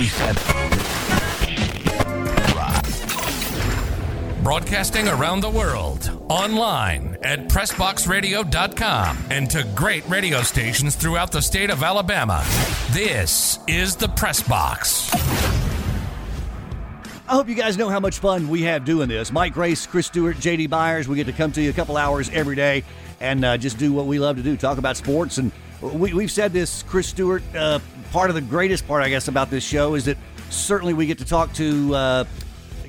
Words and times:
We 0.00 0.06
said. 0.06 0.34
Broadcasting 4.42 5.08
around 5.08 5.40
the 5.40 5.50
world, 5.50 6.24
online 6.30 7.18
at 7.22 7.50
PressBoxRadio.com, 7.50 9.18
and 9.30 9.50
to 9.50 9.62
great 9.74 10.08
radio 10.08 10.40
stations 10.40 10.96
throughout 10.96 11.30
the 11.32 11.42
state 11.42 11.68
of 11.68 11.82
Alabama. 11.82 12.42
This 12.92 13.58
is 13.68 13.94
the 13.94 14.08
Press 14.08 14.42
Box. 14.42 15.12
I 17.28 17.34
hope 17.34 17.50
you 17.50 17.54
guys 17.54 17.76
know 17.76 17.90
how 17.90 18.00
much 18.00 18.20
fun 18.20 18.48
we 18.48 18.62
have 18.62 18.86
doing 18.86 19.10
this. 19.10 19.30
Mike 19.30 19.52
Grace, 19.52 19.86
Chris 19.86 20.06
Stewart, 20.06 20.38
JD 20.38 20.70
Byers. 20.70 21.08
We 21.08 21.16
get 21.16 21.26
to 21.26 21.34
come 21.34 21.52
to 21.52 21.60
you 21.60 21.68
a 21.68 21.74
couple 21.74 21.98
hours 21.98 22.30
every 22.30 22.56
day 22.56 22.84
and 23.20 23.44
uh, 23.44 23.58
just 23.58 23.76
do 23.76 23.92
what 23.92 24.06
we 24.06 24.18
love 24.18 24.36
to 24.36 24.42
do 24.42 24.56
talk 24.56 24.78
about 24.78 24.96
sports. 24.96 25.36
And 25.36 25.52
we, 25.80 26.22
have 26.22 26.30
said 26.30 26.52
this, 26.52 26.82
Chris 26.82 27.08
Stewart, 27.08 27.42
uh, 27.54 27.78
part 28.12 28.30
of 28.30 28.34
the 28.34 28.42
greatest 28.42 28.86
part, 28.86 29.02
I 29.02 29.08
guess, 29.08 29.28
about 29.28 29.50
this 29.50 29.64
show 29.64 29.94
is 29.94 30.04
that 30.04 30.18
certainly 30.50 30.94
we 30.94 31.06
get 31.06 31.18
to 31.18 31.24
talk 31.24 31.52
to 31.54 31.94
uh, 31.94 32.24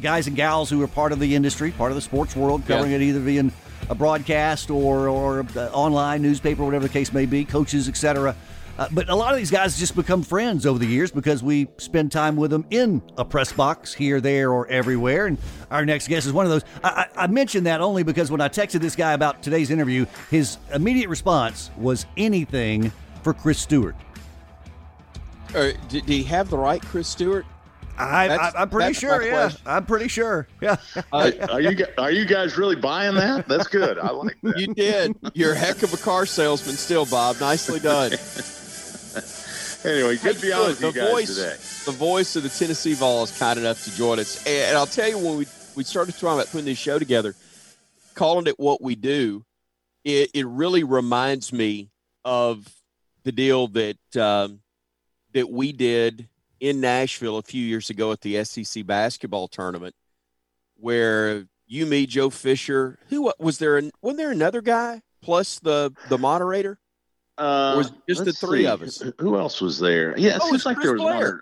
guys 0.01 0.27
and 0.27 0.35
gals 0.35 0.69
who 0.69 0.81
are 0.81 0.87
part 0.87 1.11
of 1.11 1.19
the 1.19 1.35
industry, 1.35 1.71
part 1.71 1.91
of 1.91 1.95
the 1.95 2.01
sports 2.01 2.35
world, 2.35 2.65
covering 2.67 2.91
yeah. 2.91 2.97
it 2.97 3.03
either 3.03 3.19
via 3.19 3.49
a 3.89 3.95
broadcast 3.95 4.69
or, 4.69 5.07
or 5.07 5.45
uh, 5.55 5.69
online 5.71 6.21
newspaper, 6.21 6.63
whatever 6.63 6.87
the 6.87 6.93
case 6.93 7.13
may 7.13 7.25
be, 7.25 7.45
coaches, 7.45 7.87
etc. 7.87 8.35
Uh, 8.77 8.87
but 8.91 9.09
a 9.09 9.15
lot 9.15 9.31
of 9.31 9.37
these 9.37 9.51
guys 9.51 9.77
just 9.77 9.95
become 9.95 10.23
friends 10.23 10.65
over 10.65 10.79
the 10.79 10.85
years 10.85 11.11
because 11.11 11.43
we 11.43 11.67
spend 11.77 12.11
time 12.11 12.35
with 12.35 12.51
them 12.51 12.65
in 12.69 13.01
a 13.17 13.25
press 13.25 13.51
box 13.51 13.93
here, 13.93 14.21
there, 14.21 14.51
or 14.51 14.67
everywhere. 14.67 15.27
And 15.27 15.37
our 15.69 15.85
next 15.85 16.07
guest 16.07 16.25
is 16.25 16.33
one 16.33 16.45
of 16.45 16.51
those. 16.51 16.63
I, 16.83 17.07
I, 17.15 17.23
I 17.23 17.27
mentioned 17.27 17.65
that 17.67 17.81
only 17.81 18.03
because 18.03 18.31
when 18.31 18.41
I 18.41 18.49
texted 18.49 18.79
this 18.79 18.95
guy 18.95 19.13
about 19.13 19.43
today's 19.43 19.71
interview, 19.71 20.05
his 20.29 20.57
immediate 20.73 21.09
response 21.09 21.69
was 21.77 22.05
anything 22.17 22.91
for 23.23 23.33
Chris 23.33 23.59
Stewart. 23.59 23.95
Uh, 25.53 25.71
did, 25.89 26.05
did 26.05 26.09
he 26.09 26.23
have 26.23 26.49
the 26.49 26.57
right 26.57 26.81
Chris 26.81 27.07
Stewart? 27.07 27.45
I, 27.97 28.51
am 28.55 28.69
pretty 28.69 28.93
sure. 28.93 29.21
Yeah, 29.21 29.31
question. 29.31 29.61
I'm 29.65 29.85
pretty 29.85 30.07
sure. 30.07 30.47
Yeah. 30.61 30.77
Uh, 31.13 31.31
are 31.49 31.59
you 31.59 31.85
are 31.97 32.11
you 32.11 32.25
guys 32.25 32.57
really 32.57 32.75
buying 32.75 33.15
that? 33.15 33.47
That's 33.47 33.67
good. 33.67 33.97
I 33.97 34.11
like 34.11 34.37
that. 34.43 34.57
You 34.57 34.73
did. 34.73 35.15
You're 35.33 35.53
a 35.53 35.57
heck 35.57 35.83
of 35.83 35.93
a 35.93 35.97
car 35.97 36.25
salesman, 36.25 36.75
still, 36.75 37.05
Bob. 37.05 37.39
Nicely 37.39 37.79
done. 37.79 38.11
anyway, 39.85 40.17
good 40.17 40.35
to 40.35 40.41
be 40.41 40.51
on 40.51 40.67
with 40.67 40.81
you 40.81 40.91
guys 40.91 41.11
voice, 41.11 41.35
today. 41.35 41.55
The 41.85 41.97
voice 41.97 42.35
of 42.35 42.43
the 42.43 42.49
Tennessee 42.49 42.93
Vols 42.93 43.37
kind 43.37 43.59
enough 43.59 43.83
to 43.85 43.95
join 43.95 44.19
us, 44.19 44.45
and 44.45 44.77
I'll 44.77 44.85
tell 44.85 45.07
you 45.07 45.17
when 45.17 45.37
we 45.37 45.45
we 45.75 45.83
started 45.83 46.13
talking 46.13 46.39
about 46.39 46.47
putting 46.51 46.65
this 46.65 46.77
show 46.77 46.99
together, 46.99 47.35
calling 48.13 48.47
it 48.47 48.59
what 48.59 48.81
we 48.81 48.95
do, 48.95 49.45
it 50.03 50.31
it 50.33 50.45
really 50.47 50.83
reminds 50.83 51.51
me 51.53 51.89
of 52.25 52.67
the 53.23 53.31
deal 53.31 53.67
that 53.69 54.17
um, 54.17 54.61
that 55.33 55.49
we 55.49 55.71
did 55.71 56.27
in 56.59 56.79
Nashville 56.81 57.37
a 57.37 57.43
few 57.43 57.63
years 57.63 57.89
ago 57.89 58.11
at 58.11 58.21
the 58.21 58.43
SEC 58.43 58.85
basketball 58.85 59.47
tournament, 59.47 59.95
where 60.75 61.45
you, 61.67 61.85
me, 61.85 62.05
Joe 62.05 62.29
Fisher, 62.29 62.99
who 63.09 63.31
was 63.39 63.57
there? 63.57 63.81
Wasn't 64.01 64.17
there 64.17 64.31
another 64.31 64.61
guy 64.61 65.01
plus 65.21 65.59
the 65.59 65.93
the 66.09 66.17
moderator? 66.17 66.79
Uh, 67.41 67.73
was 67.75 67.91
just 68.07 68.23
the 68.23 68.33
three 68.33 68.61
see. 68.61 68.67
of 68.67 68.81
us? 68.83 69.03
Who 69.19 69.35
else 69.35 69.61
was 69.61 69.79
there? 69.79 70.15
Yeah, 70.15 70.35
it 70.35 70.41
oh, 70.43 70.49
seems 70.49 70.63
like 70.63 70.77
Chris 70.77 70.85
there 70.85 70.93
was 70.93 71.01
Blair. 71.01 71.41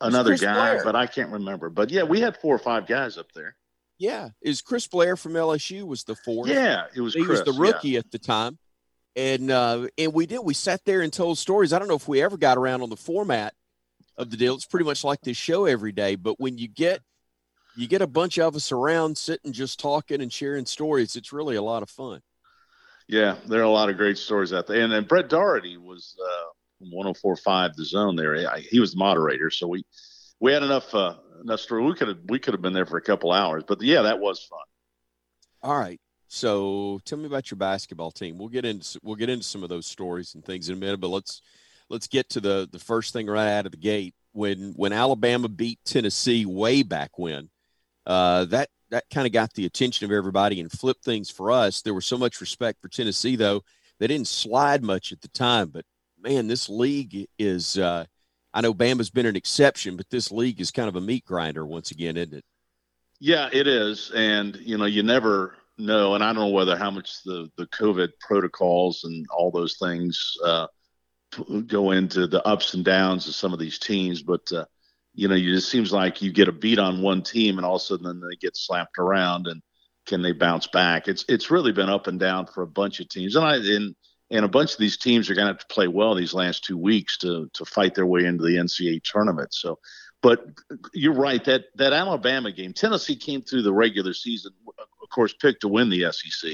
another, 0.00 0.32
another 0.32 0.38
guy, 0.38 0.70
Blair. 0.72 0.84
but 0.84 0.96
I 0.96 1.06
can't 1.06 1.30
remember. 1.30 1.68
But 1.68 1.90
yeah, 1.90 2.02
we 2.02 2.20
had 2.20 2.36
four 2.38 2.54
or 2.54 2.58
five 2.58 2.86
guys 2.86 3.18
up 3.18 3.30
there. 3.32 3.56
Yeah, 3.98 4.30
is 4.40 4.62
Chris 4.62 4.86
Blair 4.86 5.16
from 5.16 5.32
LSU 5.32 5.86
was 5.86 6.04
the 6.04 6.16
fourth? 6.16 6.48
Yeah, 6.48 6.86
it 6.94 7.02
was. 7.02 7.12
he 7.12 7.24
Chris, 7.24 7.40
was 7.40 7.54
the 7.54 7.60
rookie 7.60 7.90
yeah. 7.90 7.98
at 7.98 8.10
the 8.10 8.18
time, 8.18 8.58
and 9.16 9.50
uh, 9.50 9.88
and 9.98 10.14
we 10.14 10.24
did. 10.24 10.40
We 10.40 10.54
sat 10.54 10.82
there 10.86 11.02
and 11.02 11.12
told 11.12 11.36
stories. 11.36 11.74
I 11.74 11.78
don't 11.78 11.88
know 11.88 11.96
if 11.96 12.08
we 12.08 12.22
ever 12.22 12.38
got 12.38 12.56
around 12.56 12.80
on 12.80 12.88
the 12.88 12.96
format 12.96 13.52
of 14.16 14.30
the 14.30 14.38
deal. 14.38 14.54
It's 14.54 14.64
pretty 14.64 14.86
much 14.86 15.04
like 15.04 15.20
this 15.20 15.36
show 15.36 15.66
every 15.66 15.92
day. 15.92 16.16
But 16.16 16.40
when 16.40 16.56
you 16.56 16.68
get 16.68 17.02
you 17.76 17.86
get 17.86 18.00
a 18.00 18.06
bunch 18.06 18.38
of 18.38 18.56
us 18.56 18.72
around 18.72 19.18
sitting 19.18 19.52
just 19.52 19.78
talking 19.78 20.22
and 20.22 20.32
sharing 20.32 20.64
stories, 20.64 21.16
it's 21.16 21.34
really 21.34 21.56
a 21.56 21.62
lot 21.62 21.82
of 21.82 21.90
fun. 21.90 22.22
Yeah, 23.08 23.36
there 23.46 23.60
are 23.60 23.64
a 23.64 23.70
lot 23.70 23.88
of 23.88 23.96
great 23.96 24.18
stories 24.18 24.52
out 24.52 24.66
there. 24.66 24.82
And 24.82 25.08
Brett 25.08 25.28
Doherty 25.28 25.76
was 25.76 26.16
uh, 26.20 26.84
104.5 26.84 27.74
the 27.74 27.84
zone 27.84 28.16
there. 28.16 28.50
I, 28.50 28.60
he 28.60 28.80
was 28.80 28.92
the 28.92 28.98
moderator, 28.98 29.50
so 29.50 29.68
we 29.68 29.84
we 30.40 30.52
had 30.52 30.62
enough 30.62 30.92
uh, 30.94 31.14
enough 31.42 31.60
story. 31.60 31.84
We 31.84 31.94
could 31.94 32.08
have 32.08 32.18
we 32.28 32.38
could 32.38 32.54
have 32.54 32.62
been 32.62 32.72
there 32.72 32.86
for 32.86 32.96
a 32.96 33.02
couple 33.02 33.32
hours, 33.32 33.64
but 33.66 33.80
yeah, 33.80 34.02
that 34.02 34.18
was 34.18 34.42
fun. 34.44 34.58
All 35.62 35.78
right. 35.78 36.00
So 36.28 37.00
tell 37.04 37.18
me 37.18 37.26
about 37.26 37.50
your 37.50 37.58
basketball 37.58 38.10
team. 38.10 38.36
We'll 38.38 38.48
get 38.48 38.64
into 38.64 39.00
we'll 39.02 39.16
get 39.16 39.30
into 39.30 39.44
some 39.44 39.62
of 39.62 39.68
those 39.68 39.86
stories 39.86 40.34
and 40.34 40.44
things 40.44 40.68
in 40.68 40.76
a 40.76 40.78
minute, 40.78 41.00
but 41.00 41.08
let's 41.08 41.40
let's 41.88 42.08
get 42.08 42.28
to 42.30 42.40
the 42.40 42.68
the 42.70 42.78
first 42.78 43.12
thing 43.12 43.26
right 43.26 43.56
out 43.56 43.66
of 43.66 43.72
the 43.72 43.78
gate. 43.78 44.14
When 44.32 44.72
when 44.76 44.92
Alabama 44.92 45.48
beat 45.48 45.78
Tennessee 45.84 46.44
way 46.44 46.82
back 46.82 47.18
when, 47.18 47.48
uh, 48.04 48.44
that 48.46 48.68
that 48.90 49.04
kind 49.12 49.26
of 49.26 49.32
got 49.32 49.52
the 49.54 49.66
attention 49.66 50.04
of 50.04 50.12
everybody 50.12 50.60
and 50.60 50.70
flipped 50.70 51.04
things 51.04 51.30
for 51.30 51.50
us. 51.50 51.82
There 51.82 51.94
was 51.94 52.06
so 52.06 52.18
much 52.18 52.40
respect 52.40 52.80
for 52.80 52.88
Tennessee, 52.88 53.36
though 53.36 53.62
they 53.98 54.06
didn't 54.06 54.28
slide 54.28 54.82
much 54.82 55.12
at 55.12 55.20
the 55.20 55.28
time. 55.28 55.70
But 55.70 55.84
man, 56.20 56.46
this 56.46 56.68
league 56.68 57.26
is. 57.38 57.78
Uh, 57.78 58.04
I 58.54 58.62
know 58.62 58.72
Bama's 58.72 59.10
been 59.10 59.26
an 59.26 59.36
exception, 59.36 59.96
but 59.96 60.08
this 60.08 60.32
league 60.32 60.62
is 60.62 60.70
kind 60.70 60.88
of 60.88 60.96
a 60.96 61.00
meat 61.00 61.26
grinder 61.26 61.66
once 61.66 61.90
again, 61.90 62.16
isn't 62.16 62.32
it? 62.32 62.44
Yeah, 63.20 63.50
it 63.52 63.66
is, 63.66 64.10
and 64.14 64.56
you 64.56 64.78
know, 64.78 64.86
you 64.86 65.02
never 65.02 65.56
know, 65.78 66.14
and 66.14 66.24
I 66.24 66.28
don't 66.28 66.36
know 66.36 66.48
whether 66.48 66.76
how 66.76 66.90
much 66.90 67.22
the 67.24 67.50
the 67.56 67.66
COVID 67.66 68.10
protocols 68.20 69.04
and 69.04 69.26
all 69.30 69.50
those 69.50 69.76
things 69.78 70.36
uh, 70.44 70.66
go 71.66 71.90
into 71.90 72.26
the 72.26 72.46
ups 72.46 72.74
and 72.74 72.84
downs 72.84 73.26
of 73.28 73.34
some 73.34 73.52
of 73.52 73.58
these 73.58 73.78
teams, 73.78 74.22
but 74.22 74.50
uh, 74.52 74.64
you 75.16 75.28
know, 75.28 75.34
it 75.34 75.42
just 75.42 75.70
seems 75.70 75.92
like 75.92 76.20
you 76.20 76.30
get 76.30 76.46
a 76.46 76.52
beat 76.52 76.78
on 76.78 77.02
one 77.02 77.22
team 77.22 77.56
and 77.56 77.66
all 77.66 77.76
of 77.76 77.82
a 77.82 77.84
sudden 77.84 78.20
they 78.20 78.36
get 78.36 78.54
slapped 78.54 78.98
around 78.98 79.46
and 79.46 79.62
can 80.06 80.22
they 80.22 80.32
bounce 80.32 80.66
back? 80.68 81.08
It's 81.08 81.24
it's 81.28 81.50
really 81.50 81.72
been 81.72 81.88
up 81.88 82.06
and 82.06 82.20
down 82.20 82.46
for 82.46 82.62
a 82.62 82.66
bunch 82.66 83.00
of 83.00 83.08
teams, 83.08 83.34
and 83.34 83.44
I 83.44 83.56
and 83.56 83.94
and 84.30 84.44
a 84.44 84.48
bunch 84.48 84.72
of 84.72 84.78
these 84.78 84.96
teams 84.96 85.28
are 85.28 85.34
going 85.34 85.46
to 85.46 85.52
have 85.52 85.66
to 85.66 85.74
play 85.74 85.88
well 85.88 86.14
these 86.14 86.34
last 86.34 86.64
two 86.64 86.78
weeks 86.78 87.18
to 87.18 87.50
to 87.54 87.64
fight 87.64 87.94
their 87.94 88.06
way 88.06 88.24
into 88.24 88.44
the 88.44 88.56
NCAA 88.56 89.02
tournament. 89.02 89.52
So, 89.52 89.78
but 90.22 90.44
you're 90.94 91.12
right 91.14 91.44
that 91.44 91.64
that 91.76 91.92
Alabama 91.92 92.52
game, 92.52 92.72
Tennessee 92.72 93.16
came 93.16 93.42
through 93.42 93.62
the 93.62 93.72
regular 93.72 94.12
season, 94.12 94.52
of 94.78 95.08
course, 95.10 95.34
picked 95.34 95.62
to 95.62 95.68
win 95.68 95.88
the 95.88 96.12
SEC. 96.12 96.52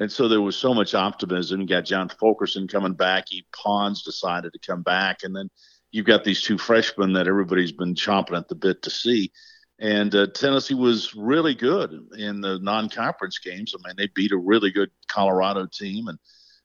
And 0.00 0.10
so 0.10 0.26
there 0.26 0.40
was 0.40 0.56
so 0.56 0.74
much 0.74 0.94
optimism. 0.94 1.60
You 1.60 1.68
got 1.68 1.84
John 1.84 2.08
Fulkerson 2.08 2.66
coming 2.66 2.94
back. 2.94 3.26
Yves 3.32 3.46
Pons 3.52 4.02
decided 4.02 4.52
to 4.52 4.58
come 4.58 4.82
back, 4.82 5.22
and 5.22 5.34
then 5.34 5.48
you've 5.94 6.04
got 6.04 6.24
these 6.24 6.42
two 6.42 6.58
freshmen 6.58 7.12
that 7.12 7.28
everybody's 7.28 7.70
been 7.70 7.94
chomping 7.94 8.36
at 8.36 8.48
the 8.48 8.56
bit 8.56 8.82
to 8.82 8.90
see. 8.90 9.30
And 9.78 10.12
uh, 10.12 10.26
Tennessee 10.26 10.74
was 10.74 11.14
really 11.14 11.54
good 11.54 11.92
in 12.18 12.40
the 12.40 12.58
non-conference 12.58 13.38
games. 13.38 13.76
I 13.76 13.86
mean, 13.86 13.94
they 13.96 14.08
beat 14.08 14.32
a 14.32 14.36
really 14.36 14.72
good 14.72 14.90
Colorado 15.06 15.66
team 15.66 16.08
and 16.08 16.18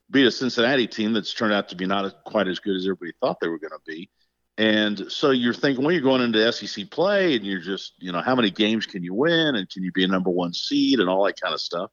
beat 0.09 0.25
a 0.25 0.31
Cincinnati 0.31 0.87
team 0.87 1.13
that's 1.13 1.31
turned 1.31 1.53
out 1.53 1.69
to 1.69 1.75
be 1.75 1.85
not 1.85 2.11
quite 2.25 2.47
as 2.47 2.57
good 2.57 2.75
as 2.75 2.85
everybody 2.85 3.11
thought 3.21 3.39
they 3.39 3.49
were 3.49 3.59
going 3.59 3.69
to 3.69 3.79
be. 3.85 4.09
And 4.57 5.11
so 5.11 5.29
you're 5.29 5.53
thinking, 5.53 5.85
well, 5.85 5.93
you're 5.93 6.01
going 6.01 6.23
into 6.23 6.51
SEC 6.51 6.89
play, 6.89 7.35
and 7.35 7.45
you're 7.45 7.61
just, 7.61 7.93
you 7.99 8.11
know, 8.11 8.21
how 8.21 8.35
many 8.35 8.49
games 8.49 8.87
can 8.87 9.03
you 9.03 9.13
win, 9.13 9.55
and 9.55 9.69
can 9.69 9.83
you 9.83 9.91
be 9.91 10.05
a 10.05 10.07
number 10.07 10.31
one 10.31 10.53
seed, 10.53 10.99
and 10.99 11.07
all 11.07 11.23
that 11.25 11.39
kind 11.39 11.53
of 11.53 11.61
stuff. 11.61 11.91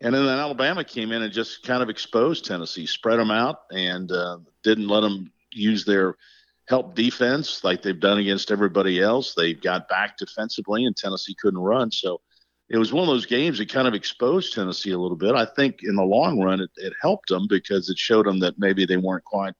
And 0.00 0.14
then 0.14 0.26
Alabama 0.26 0.82
came 0.82 1.12
in 1.12 1.22
and 1.22 1.32
just 1.32 1.62
kind 1.62 1.82
of 1.82 1.90
exposed 1.90 2.46
Tennessee, 2.46 2.86
spread 2.86 3.18
them 3.18 3.30
out, 3.30 3.60
and 3.70 4.10
uh, 4.10 4.38
didn't 4.62 4.88
let 4.88 5.02
them 5.02 5.30
use 5.52 5.84
their 5.84 6.16
help 6.66 6.94
defense 6.94 7.62
like 7.62 7.82
they've 7.82 7.98
done 7.98 8.18
against 8.18 8.50
everybody 8.50 9.00
else. 9.00 9.34
They 9.34 9.54
got 9.54 9.88
back 9.88 10.16
defensively, 10.16 10.84
and 10.84 10.96
Tennessee 10.96 11.36
couldn't 11.40 11.60
run. 11.60 11.90
So 11.90 12.20
it 12.68 12.78
was 12.78 12.92
one 12.92 13.02
of 13.02 13.08
those 13.08 13.26
games 13.26 13.58
that 13.58 13.68
kind 13.68 13.86
of 13.86 13.94
exposed 13.94 14.54
Tennessee 14.54 14.92
a 14.92 14.98
little 14.98 15.16
bit. 15.16 15.34
I 15.34 15.44
think 15.44 15.80
in 15.82 15.96
the 15.96 16.02
long 16.02 16.40
run, 16.40 16.60
it, 16.60 16.70
it 16.76 16.94
helped 17.00 17.28
them 17.28 17.46
because 17.48 17.90
it 17.90 17.98
showed 17.98 18.26
them 18.26 18.40
that 18.40 18.58
maybe 18.58 18.86
they 18.86 18.96
weren't 18.96 19.24
quite 19.24 19.54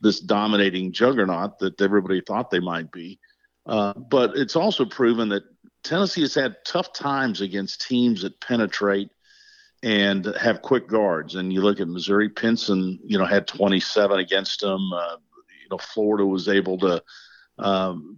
this 0.00 0.20
dominating 0.20 0.92
juggernaut 0.92 1.58
that 1.58 1.80
everybody 1.80 2.20
thought 2.20 2.50
they 2.50 2.60
might 2.60 2.90
be. 2.90 3.18
Uh, 3.66 3.92
but 3.94 4.36
it's 4.36 4.56
also 4.56 4.84
proven 4.84 5.28
that 5.28 5.42
Tennessee 5.82 6.22
has 6.22 6.34
had 6.34 6.56
tough 6.64 6.92
times 6.92 7.40
against 7.40 7.86
teams 7.86 8.22
that 8.22 8.40
penetrate 8.40 9.10
and 9.82 10.24
have 10.40 10.62
quick 10.62 10.88
guards. 10.88 11.34
And 11.34 11.52
you 11.52 11.60
look 11.60 11.80
at 11.80 11.88
Missouri, 11.88 12.28
Pinson, 12.28 12.98
you 13.04 13.18
know, 13.18 13.26
had 13.26 13.46
27 13.46 14.18
against 14.18 14.60
them. 14.60 14.92
Uh, 14.92 15.16
you 15.66 15.74
know, 15.74 15.78
Florida 15.78 16.24
was 16.24 16.48
able 16.48 16.78
to 16.78 17.02
um, 17.58 18.16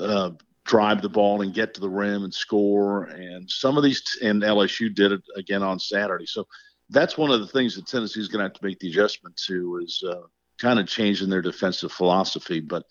uh, 0.00 0.30
drive 0.64 1.02
the 1.02 1.08
ball 1.08 1.42
and 1.42 1.54
get 1.54 1.74
to 1.74 1.80
the 1.80 1.88
rim 1.88 2.24
and 2.24 2.34
score. 2.34 3.04
And 3.04 3.50
some 3.50 3.76
of 3.76 3.84
these, 3.84 4.02
and 4.22 4.42
LSU 4.42 4.94
did 4.94 5.12
it 5.12 5.22
again 5.36 5.62
on 5.62 5.78
Saturday. 5.78 6.26
So 6.26 6.46
that's 6.90 7.18
one 7.18 7.30
of 7.30 7.40
the 7.40 7.46
things 7.46 7.74
that 7.74 7.86
Tennessee 7.86 8.20
is 8.20 8.28
going 8.28 8.40
to 8.40 8.44
have 8.44 8.54
to 8.54 8.64
make 8.64 8.78
the 8.78 8.88
adjustment 8.88 9.36
to 9.46 9.80
is 9.82 10.02
uh, 10.06 10.22
kind 10.60 10.78
of 10.78 10.86
changing 10.86 11.30
their 11.30 11.42
defensive 11.42 11.92
philosophy. 11.92 12.60
But 12.60 12.84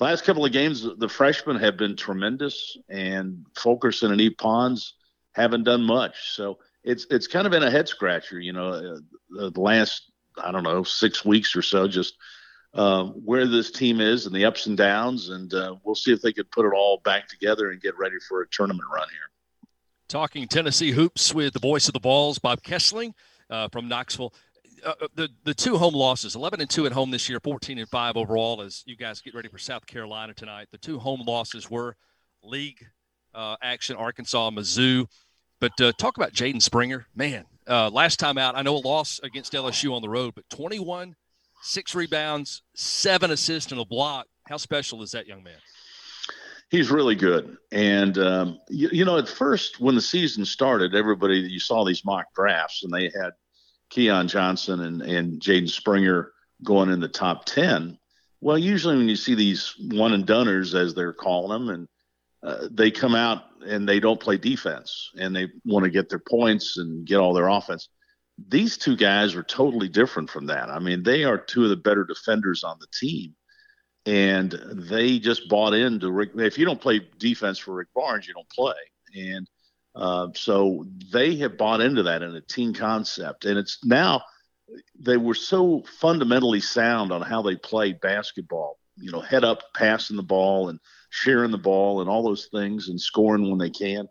last 0.00 0.24
couple 0.24 0.44
of 0.44 0.52
games, 0.52 0.86
the 0.98 1.08
freshmen 1.08 1.56
have 1.56 1.76
been 1.76 1.96
tremendous, 1.96 2.76
and 2.88 3.44
Fulkerson 3.56 4.12
and 4.12 4.20
E. 4.20 4.30
Pons 4.30 4.94
haven't 5.32 5.64
done 5.64 5.82
much. 5.82 6.32
So 6.32 6.58
it's 6.84 7.06
it's 7.10 7.26
kind 7.26 7.46
of 7.46 7.50
been 7.50 7.62
a 7.62 7.70
head 7.70 7.88
scratcher, 7.88 8.38
you 8.38 8.52
know. 8.52 8.68
Uh, 8.68 9.50
the 9.50 9.60
last 9.60 10.10
I 10.42 10.52
don't 10.52 10.62
know 10.62 10.82
six 10.82 11.24
weeks 11.24 11.56
or 11.56 11.62
so, 11.62 11.88
just 11.88 12.14
uh, 12.74 13.04
where 13.04 13.46
this 13.46 13.70
team 13.70 14.00
is 14.00 14.26
and 14.26 14.34
the 14.34 14.44
ups 14.44 14.66
and 14.66 14.76
downs, 14.76 15.30
and 15.30 15.52
uh, 15.54 15.74
we'll 15.84 15.94
see 15.94 16.12
if 16.12 16.20
they 16.20 16.32
can 16.32 16.44
put 16.44 16.66
it 16.66 16.72
all 16.74 17.00
back 17.04 17.28
together 17.28 17.70
and 17.70 17.80
get 17.80 17.96
ready 17.98 18.16
for 18.28 18.42
a 18.42 18.48
tournament 18.48 18.88
run 18.92 19.08
here. 19.10 19.68
Talking 20.08 20.46
Tennessee 20.48 20.92
hoops 20.92 21.34
with 21.34 21.52
the 21.52 21.60
voice 21.60 21.88
of 21.88 21.94
the 21.94 22.00
Vols, 22.00 22.38
Bob 22.38 22.62
Kesling 22.62 23.12
uh, 23.50 23.68
from 23.68 23.88
Knoxville. 23.88 24.34
Uh, 24.84 24.92
uh, 25.02 25.08
the 25.16 25.28
the 25.44 25.54
two 25.54 25.76
home 25.76 25.94
losses, 25.94 26.36
eleven 26.36 26.60
and 26.60 26.70
two 26.70 26.86
at 26.86 26.92
home 26.92 27.10
this 27.10 27.28
year, 27.28 27.40
fourteen 27.40 27.78
and 27.78 27.88
five 27.88 28.16
overall. 28.16 28.62
As 28.62 28.84
you 28.86 28.96
guys 28.96 29.20
get 29.20 29.34
ready 29.34 29.48
for 29.48 29.58
South 29.58 29.86
Carolina 29.86 30.34
tonight, 30.34 30.68
the 30.70 30.78
two 30.78 30.98
home 30.98 31.22
losses 31.26 31.68
were 31.68 31.96
league 32.44 32.86
uh, 33.34 33.56
action, 33.60 33.96
Arkansas, 33.96 34.50
Mizzou. 34.50 35.06
But 35.60 35.72
talk 35.98 36.16
about 36.16 36.32
Jaden 36.32 36.62
Springer, 36.62 37.06
man. 37.16 37.44
last 37.66 38.20
time 38.20 38.38
out, 38.38 38.56
I 38.56 38.62
know 38.62 38.76
a 38.76 38.78
loss 38.78 39.18
against 39.24 39.52
LSU 39.52 39.92
on 39.92 40.00
the 40.00 40.08
road, 40.08 40.34
but 40.36 40.48
twenty 40.48 40.78
one 40.78 41.16
six 41.62 41.94
rebounds, 41.94 42.62
seven 42.74 43.30
assists, 43.30 43.72
and 43.72 43.80
a 43.80 43.84
block. 43.84 44.26
How 44.48 44.56
special 44.56 45.02
is 45.02 45.12
that 45.12 45.26
young 45.26 45.42
man? 45.42 45.58
He's 46.70 46.90
really 46.90 47.14
good. 47.14 47.56
And, 47.72 48.18
um, 48.18 48.60
you, 48.68 48.90
you, 48.92 49.04
know, 49.04 49.18
at 49.18 49.28
first, 49.28 49.80
when 49.80 49.94
the 49.94 50.02
season 50.02 50.44
started, 50.44 50.94
everybody, 50.94 51.38
you 51.38 51.60
saw 51.60 51.84
these 51.84 52.04
mock 52.04 52.26
drafts, 52.34 52.84
and 52.84 52.92
they 52.92 53.04
had 53.04 53.30
Keon 53.90 54.28
Johnson 54.28 54.80
and, 54.80 55.02
and 55.02 55.40
Jaden 55.40 55.68
Springer 55.68 56.32
going 56.62 56.90
in 56.90 57.00
the 57.00 57.08
top 57.08 57.46
10. 57.46 57.98
Well, 58.40 58.58
usually 58.58 58.96
when 58.96 59.08
you 59.08 59.16
see 59.16 59.34
these 59.34 59.74
one 59.90 60.12
and 60.12 60.26
doners, 60.26 60.74
as 60.74 60.94
they're 60.94 61.12
calling 61.12 61.66
them, 61.66 61.74
and 61.74 61.88
uh, 62.42 62.68
they 62.70 62.90
come 62.90 63.14
out 63.14 63.44
and 63.66 63.88
they 63.88 63.98
don't 63.98 64.20
play 64.20 64.36
defense 64.36 65.10
and 65.18 65.34
they 65.34 65.48
want 65.64 65.84
to 65.84 65.90
get 65.90 66.08
their 66.08 66.20
points 66.20 66.76
and 66.78 67.04
get 67.04 67.16
all 67.16 67.32
their 67.32 67.48
offense 67.48 67.88
these 68.46 68.76
two 68.76 68.96
guys 68.96 69.34
are 69.34 69.42
totally 69.42 69.88
different 69.88 70.30
from 70.30 70.46
that. 70.46 70.70
I 70.70 70.78
mean, 70.78 71.02
they 71.02 71.24
are 71.24 71.38
two 71.38 71.64
of 71.64 71.70
the 71.70 71.76
better 71.76 72.04
defenders 72.04 72.62
on 72.62 72.78
the 72.80 72.86
team. 72.92 73.34
And 74.06 74.52
they 74.72 75.18
just 75.18 75.48
bought 75.48 75.74
into 75.74 76.10
Rick. 76.10 76.30
If 76.36 76.56
you 76.56 76.64
don't 76.64 76.80
play 76.80 77.00
defense 77.18 77.58
for 77.58 77.74
Rick 77.74 77.88
Barnes, 77.94 78.26
you 78.26 78.34
don't 78.34 78.48
play. 78.48 78.74
And 79.14 79.50
uh, 79.94 80.28
so 80.34 80.86
they 81.12 81.36
have 81.36 81.58
bought 81.58 81.80
into 81.80 82.04
that 82.04 82.22
in 82.22 82.34
a 82.34 82.40
team 82.40 82.72
concept. 82.72 83.44
And 83.44 83.58
it's 83.58 83.84
now 83.84 84.22
they 84.98 85.16
were 85.16 85.34
so 85.34 85.82
fundamentally 86.00 86.60
sound 86.60 87.12
on 87.12 87.22
how 87.22 87.42
they 87.42 87.56
played 87.56 88.00
basketball, 88.00 88.78
you 88.96 89.10
know, 89.10 89.20
head 89.20 89.44
up, 89.44 89.62
passing 89.74 90.16
the 90.16 90.22
ball 90.22 90.68
and 90.68 90.78
sharing 91.10 91.50
the 91.50 91.58
ball 91.58 92.00
and 92.00 92.08
all 92.08 92.22
those 92.22 92.48
things 92.52 92.88
and 92.88 93.00
scoring 93.00 93.50
when 93.50 93.58
they 93.58 93.70
can 93.70 94.08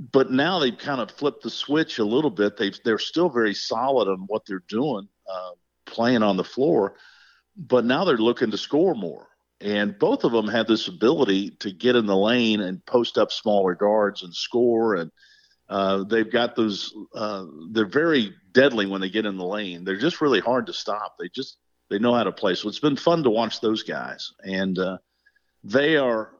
but 0.00 0.30
now 0.30 0.58
they've 0.58 0.76
kind 0.76 1.00
of 1.00 1.10
flipped 1.10 1.42
the 1.42 1.50
switch 1.50 1.98
a 1.98 2.04
little 2.04 2.30
bit. 2.30 2.56
They 2.56 2.72
they're 2.84 2.98
still 2.98 3.28
very 3.28 3.52
solid 3.54 4.08
on 4.08 4.20
what 4.26 4.46
they're 4.46 4.64
doing, 4.66 5.08
uh, 5.30 5.50
playing 5.84 6.22
on 6.22 6.38
the 6.38 6.44
floor, 6.44 6.96
but 7.54 7.84
now 7.84 8.04
they're 8.04 8.16
looking 8.16 8.50
to 8.50 8.58
score 8.58 8.94
more. 8.94 9.28
And 9.60 9.98
both 9.98 10.24
of 10.24 10.32
them 10.32 10.48
have 10.48 10.66
this 10.66 10.88
ability 10.88 11.50
to 11.60 11.70
get 11.70 11.96
in 11.96 12.06
the 12.06 12.16
lane 12.16 12.60
and 12.60 12.84
post 12.86 13.18
up 13.18 13.30
smaller 13.30 13.74
guards 13.74 14.22
and 14.22 14.34
score. 14.34 14.94
And 14.94 15.10
uh, 15.68 16.04
they've 16.04 16.32
got 16.32 16.56
those. 16.56 16.94
Uh, 17.14 17.44
they're 17.70 17.84
very 17.84 18.32
deadly 18.52 18.86
when 18.86 19.02
they 19.02 19.10
get 19.10 19.26
in 19.26 19.36
the 19.36 19.44
lane. 19.44 19.84
They're 19.84 19.98
just 19.98 20.22
really 20.22 20.40
hard 20.40 20.66
to 20.66 20.72
stop. 20.72 21.16
They 21.18 21.28
just 21.28 21.58
they 21.90 21.98
know 21.98 22.14
how 22.14 22.24
to 22.24 22.32
play. 22.32 22.54
So 22.54 22.70
it's 22.70 22.80
been 22.80 22.96
fun 22.96 23.22
to 23.24 23.30
watch 23.30 23.60
those 23.60 23.82
guys, 23.82 24.32
and 24.42 24.78
uh, 24.78 24.96
they 25.62 25.98
are 25.98 26.30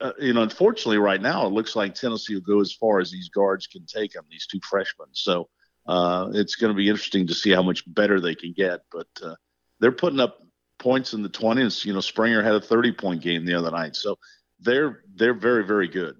uh, 0.00 0.12
you 0.18 0.32
know, 0.32 0.42
unfortunately, 0.42 0.98
right 0.98 1.20
now 1.20 1.46
it 1.46 1.52
looks 1.52 1.76
like 1.76 1.94
Tennessee 1.94 2.34
will 2.34 2.42
go 2.42 2.60
as 2.60 2.72
far 2.72 3.00
as 3.00 3.10
these 3.10 3.28
guards 3.28 3.66
can 3.66 3.86
take 3.86 4.12
them, 4.12 4.24
these 4.30 4.46
two 4.46 4.60
freshmen. 4.62 5.08
So 5.12 5.48
uh, 5.86 6.30
it's 6.34 6.56
going 6.56 6.72
to 6.72 6.76
be 6.76 6.88
interesting 6.88 7.26
to 7.28 7.34
see 7.34 7.50
how 7.50 7.62
much 7.62 7.82
better 7.86 8.20
they 8.20 8.34
can 8.34 8.52
get. 8.52 8.80
But 8.90 9.08
uh, 9.22 9.34
they're 9.80 9.92
putting 9.92 10.20
up 10.20 10.38
points 10.78 11.14
in 11.14 11.22
the 11.22 11.28
20s. 11.28 11.84
You 11.84 11.92
know, 11.92 12.00
Springer 12.00 12.42
had 12.42 12.54
a 12.54 12.60
30 12.60 12.92
point 12.92 13.22
game 13.22 13.44
the 13.44 13.54
other 13.54 13.70
night, 13.70 13.96
so 13.96 14.18
they're 14.60 15.02
they're 15.14 15.34
very 15.34 15.64
very 15.64 15.88
good. 15.88 16.16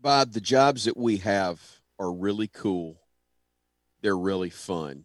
Bob, 0.00 0.32
the 0.32 0.40
jobs 0.40 0.84
that 0.84 0.96
we 0.96 1.18
have 1.18 1.60
are 1.98 2.12
really 2.12 2.48
cool. 2.48 3.00
They're 4.00 4.16
really 4.16 4.50
fun, 4.50 5.04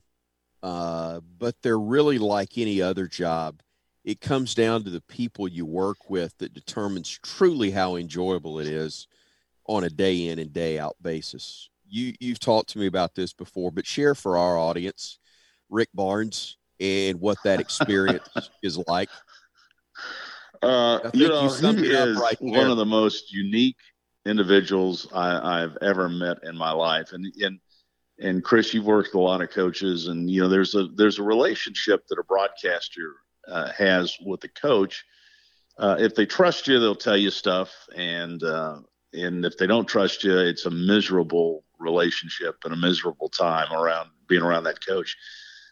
uh, 0.62 1.22
but 1.40 1.56
they're 1.64 1.80
really 1.80 2.20
like 2.20 2.58
any 2.58 2.80
other 2.80 3.08
job 3.08 3.63
it 4.04 4.20
comes 4.20 4.54
down 4.54 4.84
to 4.84 4.90
the 4.90 5.02
people 5.02 5.48
you 5.48 5.66
work 5.66 6.10
with 6.10 6.38
that 6.40 6.54
determines 6.54 7.20
truly 7.24 7.72
how 7.72 7.96
enjoyable 7.96 8.60
it 8.60 8.68
is 8.68 9.08
on 9.68 9.86
a 9.86 9.90
day 9.90 10.28
in 10.28 10.40
and 10.40 10.52
day 10.52 10.78
out 10.78 10.96
basis. 11.02 11.70
You 11.88 12.14
you've 12.20 12.40
talked 12.40 12.70
to 12.70 12.80
me 12.80 12.88
about 12.88 13.16
this 13.16 13.34
before, 13.34 13.72
but 13.72 13.86
share 13.86 14.16
for 14.16 14.38
our 14.38 14.58
audience 14.58 15.20
Rick 15.70 15.90
Barnes 15.94 16.58
and 16.80 17.20
what 17.20 17.38
that 17.44 17.60
experience 17.60 18.28
is 18.64 18.78
like. 18.88 19.10
Uh, 20.62 21.10
you 21.14 21.28
know, 21.28 21.44
you 21.44 21.74
he 21.74 21.88
is 21.88 22.18
right 22.18 22.38
one 22.42 22.70
of 22.70 22.78
the 22.78 22.86
most 22.86 23.32
unique 23.34 23.78
individuals 24.26 25.08
I, 25.14 25.60
have 25.60 25.78
ever 25.82 26.08
met 26.08 26.38
in 26.44 26.58
my 26.58 26.72
life, 26.72 27.12
and 27.14 27.26
and 27.42 27.60
and 28.20 28.44
Chris, 28.44 28.74
you've 28.74 28.86
worked 28.86 29.10
with 29.10 29.16
a 29.16 29.24
lot 29.24 29.42
of 29.42 29.50
coaches, 29.50 30.08
and 30.08 30.30
you 30.30 30.42
know, 30.42 30.50
there's 30.50 30.76
a 30.76 30.88
there's 30.96 31.20
a 31.20 31.24
relationship 31.24 32.06
that 32.08 32.20
a 32.20 32.24
broadcaster 32.24 33.16
uh, 33.48 33.72
has 33.72 34.18
with 34.26 34.42
the 34.42 34.48
coach. 34.50 35.06
Uh, 35.78 35.98
if 36.00 36.16
they 36.16 36.26
trust 36.26 36.68
you, 36.68 36.80
they'll 36.80 36.96
tell 36.96 37.18
you 37.18 37.32
stuff, 37.32 37.72
and 37.96 38.44
uh, 38.44 38.80
and 39.14 39.46
if 39.46 39.58
they 39.58 39.68
don't 39.68 39.88
trust 39.88 40.24
you, 40.24 40.38
it's 40.38 40.66
a 40.66 40.72
miserable 40.72 41.64
relationship 41.80 42.56
and 42.64 42.74
a 42.74 42.78
miserable 42.78 43.30
time 43.30 43.72
around 43.74 44.10
being 44.28 44.42
around 44.42 44.64
that 44.64 44.86
coach. 44.86 45.18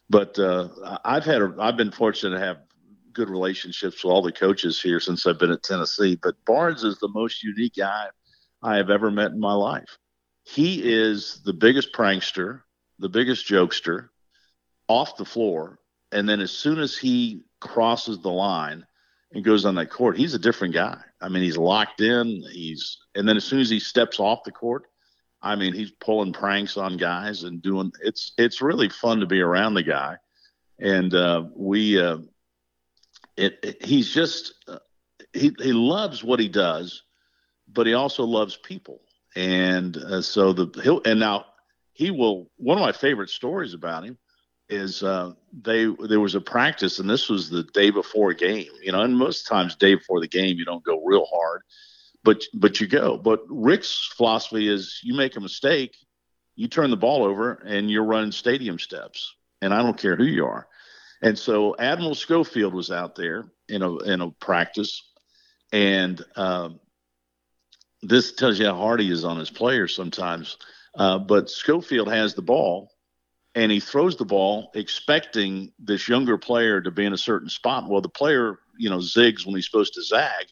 But 0.09 0.37
uh, 0.37 0.69
I've 1.05 1.23
had 1.23 1.41
a, 1.41 1.55
I've 1.59 1.77
been 1.77 1.91
fortunate 1.91 2.37
to 2.37 2.45
have 2.45 2.57
good 3.13 3.29
relationships 3.29 4.03
with 4.03 4.11
all 4.11 4.21
the 4.21 4.31
coaches 4.31 4.81
here 4.81 4.99
since 4.99 5.25
I've 5.25 5.39
been 5.39 5.51
at 5.51 5.63
Tennessee. 5.63 6.17
But 6.21 6.35
Barnes 6.45 6.83
is 6.83 6.97
the 6.99 7.09
most 7.09 7.43
unique 7.43 7.75
guy 7.77 8.07
I 8.61 8.77
have 8.77 8.89
ever 8.89 9.11
met 9.11 9.31
in 9.31 9.39
my 9.39 9.53
life. 9.53 9.97
He 10.43 10.81
is 10.83 11.41
the 11.43 11.53
biggest 11.53 11.93
prankster, 11.93 12.61
the 12.99 13.09
biggest 13.09 13.47
jokester 13.47 14.09
off 14.87 15.17
the 15.17 15.25
floor. 15.25 15.79
And 16.11 16.27
then 16.27 16.41
as 16.41 16.51
soon 16.51 16.79
as 16.79 16.97
he 16.97 17.43
crosses 17.61 18.19
the 18.19 18.29
line 18.29 18.85
and 19.31 19.45
goes 19.45 19.63
on 19.63 19.75
that 19.75 19.89
court, 19.89 20.17
he's 20.17 20.33
a 20.33 20.39
different 20.39 20.73
guy. 20.73 20.97
I 21.21 21.29
mean, 21.29 21.43
he's 21.43 21.57
locked 21.57 22.01
in. 22.01 22.43
He's 22.51 22.97
and 23.15 23.27
then 23.27 23.37
as 23.37 23.45
soon 23.45 23.61
as 23.61 23.69
he 23.69 23.79
steps 23.79 24.19
off 24.19 24.43
the 24.43 24.51
court, 24.51 24.87
I 25.41 25.55
mean, 25.55 25.73
he's 25.73 25.91
pulling 25.91 26.33
pranks 26.33 26.75
on 26.75 26.97
guys 26.97 27.43
and 27.43 27.61
doing. 27.61 27.91
It's 28.03 28.33
it's 28.37 28.61
really 28.61 28.89
fun 28.89 29.21
to 29.21 29.25
be 29.25 29.39
around 29.39 29.75
the 29.75 29.83
guy, 29.83 30.17
and 30.79 31.13
uh, 31.13 31.45
we. 31.55 31.99
Uh, 32.01 32.17
it, 33.37 33.57
it, 33.63 33.85
he's 33.85 34.13
just 34.13 34.53
uh, 34.67 34.79
he 35.33 35.55
he 35.59 35.71
loves 35.71 36.23
what 36.23 36.39
he 36.39 36.49
does, 36.49 37.03
but 37.71 37.87
he 37.87 37.93
also 37.93 38.23
loves 38.23 38.57
people, 38.57 39.01
and 39.35 39.95
uh, 39.97 40.21
so 40.21 40.53
the 40.53 40.81
he'll 40.83 41.01
and 41.05 41.19
now 41.19 41.45
he 41.93 42.11
will. 42.11 42.51
One 42.57 42.77
of 42.77 42.81
my 42.81 42.91
favorite 42.91 43.29
stories 43.29 43.73
about 43.73 44.03
him 44.03 44.17
is 44.71 45.03
uh, 45.03 45.33
they 45.51 45.85
there 46.07 46.19
was 46.19 46.35
a 46.35 46.41
practice, 46.41 46.99
and 46.99 47.09
this 47.09 47.29
was 47.29 47.49
the 47.49 47.63
day 47.63 47.91
before 47.91 48.31
a 48.31 48.35
game. 48.35 48.71
You 48.81 48.91
know, 48.91 49.01
and 49.01 49.15
most 49.17 49.45
times 49.45 49.75
day 49.75 49.95
before 49.95 50.21
the 50.21 50.27
game, 50.27 50.57
you 50.57 50.65
don't 50.65 50.83
go 50.83 51.03
real 51.03 51.25
hard, 51.25 51.61
but 52.23 52.43
but 52.53 52.79
you 52.79 52.87
go. 52.87 53.17
But 53.17 53.41
Rick's 53.49 54.11
philosophy 54.15 54.67
is 54.67 54.99
you 55.03 55.13
make 55.13 55.35
a 55.35 55.41
mistake, 55.41 55.95
you 56.55 56.67
turn 56.67 56.89
the 56.89 56.97
ball 56.97 57.23
over, 57.23 57.53
and 57.65 57.91
you're 57.91 58.05
running 58.05 58.31
stadium 58.31 58.79
steps, 58.79 59.35
and 59.61 59.73
I 59.73 59.81
don't 59.83 59.97
care 59.97 60.15
who 60.15 60.25
you 60.25 60.45
are. 60.45 60.67
And 61.21 61.37
so 61.37 61.75
Admiral 61.77 62.15
Schofield 62.15 62.73
was 62.73 62.91
out 62.91 63.15
there 63.15 63.45
in 63.67 63.83
a 63.83 63.97
in 63.97 64.21
a 64.21 64.31
practice, 64.31 65.03
and 65.71 66.23
um, 66.35 66.79
this 68.01 68.31
tells 68.31 68.57
you 68.57 68.65
how 68.65 68.75
hard 68.75 69.01
he 69.01 69.11
is 69.11 69.25
on 69.25 69.37
his 69.37 69.49
players 69.51 69.95
sometimes. 69.95 70.57
Uh, 70.97 71.19
but 71.19 71.49
Schofield 71.49 72.09
has 72.09 72.33
the 72.33 72.41
ball 72.41 72.91
and 73.55 73.71
he 73.71 73.79
throws 73.79 74.15
the 74.15 74.25
ball 74.25 74.71
expecting 74.75 75.71
this 75.79 76.07
younger 76.07 76.37
player 76.37 76.81
to 76.81 76.91
be 76.91 77.05
in 77.05 77.13
a 77.13 77.17
certain 77.17 77.49
spot. 77.49 77.89
Well, 77.89 78.01
the 78.01 78.09
player, 78.09 78.59
you 78.77 78.89
know, 78.89 78.99
zigs 78.99 79.45
when 79.45 79.55
he's 79.55 79.65
supposed 79.65 79.93
to 79.95 80.03
zag, 80.03 80.47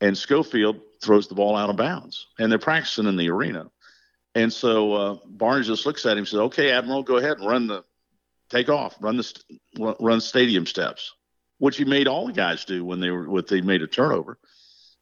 and 0.00 0.16
Schofield 0.16 0.80
throws 1.02 1.28
the 1.28 1.34
ball 1.34 1.56
out 1.56 1.70
of 1.70 1.76
bounds. 1.76 2.26
And 2.38 2.50
they're 2.50 2.58
practicing 2.58 3.06
in 3.06 3.16
the 3.16 3.30
arena. 3.30 3.70
And 4.34 4.52
so 4.52 4.92
uh, 4.92 5.18
Barnes 5.24 5.66
just 5.66 5.86
looks 5.86 6.04
at 6.04 6.12
him 6.12 6.18
and 6.18 6.28
says, 6.28 6.40
"Okay, 6.40 6.70
Admiral, 6.70 7.02
go 7.02 7.16
ahead 7.16 7.38
and 7.38 7.48
run 7.48 7.66
the 7.66 7.84
take 8.50 8.68
off, 8.68 8.94
run 9.00 9.16
the 9.16 9.96
run 9.98 10.20
stadium 10.20 10.66
steps," 10.66 11.14
which 11.56 11.78
he 11.78 11.86
made 11.86 12.06
all 12.06 12.26
the 12.26 12.34
guys 12.34 12.66
do 12.66 12.84
when 12.84 13.00
they 13.00 13.10
were 13.10 13.30
when 13.30 13.44
they 13.48 13.62
made 13.62 13.80
a 13.80 13.86
turnover. 13.86 14.38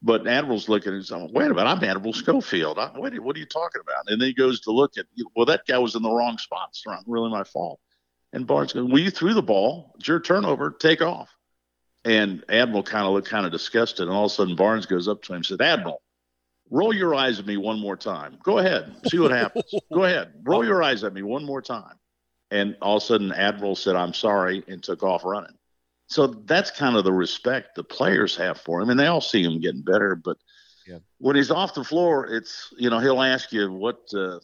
But 0.07 0.27
Admiral's 0.27 0.69
looking 0.69 0.93
and 0.93 1.03
saying, 1.05 1.29
oh, 1.31 1.33
wait 1.33 1.47
a 1.47 1.55
minute, 1.55 1.67
I'm 1.67 1.83
Admiral 1.83 2.13
Schofield. 2.13 2.79
I, 2.79 2.91
wait, 2.95 3.19
what 3.23 3.37
are 3.37 3.39
you 3.39 3.47
talking 3.47 3.81
about? 3.81 4.05
And 4.07 4.21
then 4.21 4.29
he 4.29 4.35
goes 4.35 4.61
to 4.61 4.71
look 4.71 4.99
at, 4.99 5.07
well, 5.35 5.47
that 5.47 5.63
guy 5.67 5.79
was 5.79 5.95
in 5.95 6.03
the 6.03 6.11
wrong 6.11 6.37
spot. 6.37 6.69
It's 6.73 6.87
not 6.87 7.03
really 7.07 7.31
my 7.31 7.43
fault. 7.43 7.81
And 8.35 8.47
Barnes 8.47 8.75
goes, 8.75 8.87
well, 8.87 8.99
you 8.99 9.11
threw 9.11 9.33
the 9.33 9.43
ball. 9.43 9.95
It's 9.99 10.07
your 10.07 10.21
turnover. 10.21 10.73
Take 10.73 11.01
off. 11.01 11.31
And 12.05 12.45
Admiral 12.51 12.83
kind 12.83 13.07
of 13.07 13.15
looked 13.15 13.31
kind 13.31 13.47
of 13.47 13.53
disgusted. 13.53 14.07
And 14.07 14.15
all 14.15 14.27
of 14.27 14.31
a 14.31 14.35
sudden, 14.35 14.57
Barnes 14.57 14.85
goes 14.85 15.09
up 15.09 15.23
to 15.23 15.33
him 15.33 15.37
and 15.37 15.47
said, 15.47 15.63
Admiral, 15.63 16.03
roll 16.69 16.93
your 16.93 17.15
eyes 17.15 17.39
at 17.39 17.47
me 17.47 17.57
one 17.57 17.81
more 17.81 17.97
time. 17.97 18.37
Go 18.43 18.59
ahead. 18.59 18.95
See 19.07 19.19
what 19.19 19.31
happens. 19.31 19.73
Go 19.91 20.05
ahead. 20.05 20.35
Roll 20.43 20.67
your 20.67 20.83
eyes 20.83 21.03
at 21.03 21.15
me 21.15 21.23
one 21.23 21.47
more 21.47 21.63
time. 21.63 21.95
And 22.51 22.77
all 22.83 22.99
of 22.99 23.03
a 23.03 23.07
sudden, 23.07 23.33
Admiral 23.33 23.75
said, 23.75 23.97
I'm 23.97 24.13
sorry, 24.13 24.63
and 24.69 24.83
took 24.83 25.03
off 25.03 25.25
running. 25.25 25.57
So 26.07 26.27
that's 26.27 26.71
kind 26.71 26.97
of 26.97 27.05
the 27.05 27.13
respect 27.13 27.75
the 27.75 27.85
players 27.85 28.37
have 28.37 28.61
for 28.61 28.81
him, 28.81 28.91
and 28.91 28.99
they 28.99 29.07
all 29.07 29.21
see 29.21 29.43
him 29.43 29.61
getting 29.61 29.83
better. 29.83 30.15
But 30.15 30.37
yeah. 30.87 30.99
when 31.19 31.37
he's 31.37 31.51
off 31.51 31.75
the 31.75 31.85
floor, 31.85 32.27
it's 32.27 32.73
you 32.77 32.91
know 32.91 32.99
he'll 32.99 33.23
ask 33.23 33.53
you 33.53 33.73
what 33.73 34.01
uh, 34.15 34.39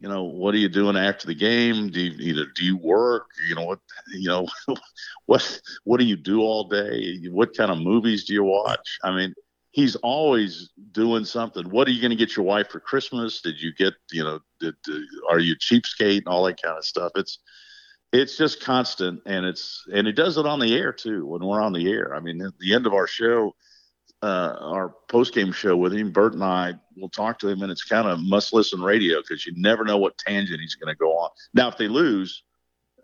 you 0.00 0.08
know 0.08 0.24
what 0.24 0.54
are 0.54 0.58
you 0.58 0.68
doing 0.68 0.96
after 0.96 1.26
the 1.26 1.34
game? 1.34 1.88
Do 1.88 2.00
you 2.00 2.12
either 2.18 2.46
do 2.54 2.64
you 2.64 2.76
work? 2.76 3.26
You 3.48 3.54
know 3.54 3.64
what 3.64 3.80
you 4.12 4.28
know 4.28 4.46
what 5.26 5.60
what 5.84 6.00
do 6.00 6.04
you 6.04 6.16
do 6.16 6.42
all 6.42 6.68
day? 6.68 7.18
What 7.30 7.56
kind 7.56 7.70
of 7.70 7.78
movies 7.78 8.24
do 8.24 8.34
you 8.34 8.44
watch? 8.44 8.98
I 9.02 9.14
mean, 9.16 9.34
he's 9.70 9.96
always 9.96 10.70
doing 10.92 11.24
something. 11.24 11.68
What 11.70 11.88
are 11.88 11.92
you 11.92 12.00
going 12.00 12.10
to 12.10 12.16
get 12.16 12.36
your 12.36 12.44
wife 12.44 12.68
for 12.68 12.80
Christmas? 12.80 13.40
Did 13.40 13.60
you 13.60 13.72
get 13.72 13.94
you 14.12 14.22
know 14.22 14.40
did, 14.60 14.74
did 14.84 15.02
are 15.30 15.38
you 15.38 15.56
cheapskate 15.56 16.18
and 16.18 16.28
all 16.28 16.44
that 16.44 16.60
kind 16.62 16.76
of 16.76 16.84
stuff? 16.84 17.12
It's 17.14 17.38
it's 18.14 18.36
just 18.36 18.62
constant 18.62 19.20
and 19.26 19.44
it's 19.44 19.84
and 19.92 20.06
it 20.06 20.12
does 20.12 20.38
it 20.38 20.46
on 20.46 20.60
the 20.60 20.76
air 20.76 20.92
too 20.92 21.26
when 21.26 21.44
we're 21.44 21.60
on 21.60 21.72
the 21.72 21.90
air. 21.90 22.14
I 22.14 22.20
mean 22.20 22.40
at 22.40 22.56
the 22.58 22.72
end 22.72 22.86
of 22.86 22.94
our 22.94 23.08
show 23.08 23.54
uh, 24.22 24.56
our 24.60 24.94
post 25.08 25.34
game 25.34 25.52
show 25.52 25.76
with 25.76 25.92
him 25.92 26.10
bert 26.10 26.32
and 26.32 26.42
i 26.42 26.72
will 26.96 27.10
talk 27.10 27.38
to 27.38 27.48
him 27.48 27.62
and 27.62 27.70
it's 27.70 27.84
kind 27.84 28.08
of 28.08 28.18
must 28.20 28.54
listen 28.54 28.80
radio 28.80 29.20
because 29.20 29.44
you 29.44 29.52
never 29.56 29.84
know 29.84 29.98
what 29.98 30.16
tangent 30.16 30.60
he's 30.60 30.76
going 30.76 30.94
to 30.94 30.98
go 30.98 31.10
on. 31.10 31.28
Now 31.52 31.68
if 31.68 31.76
they 31.76 31.88
lose 31.88 32.44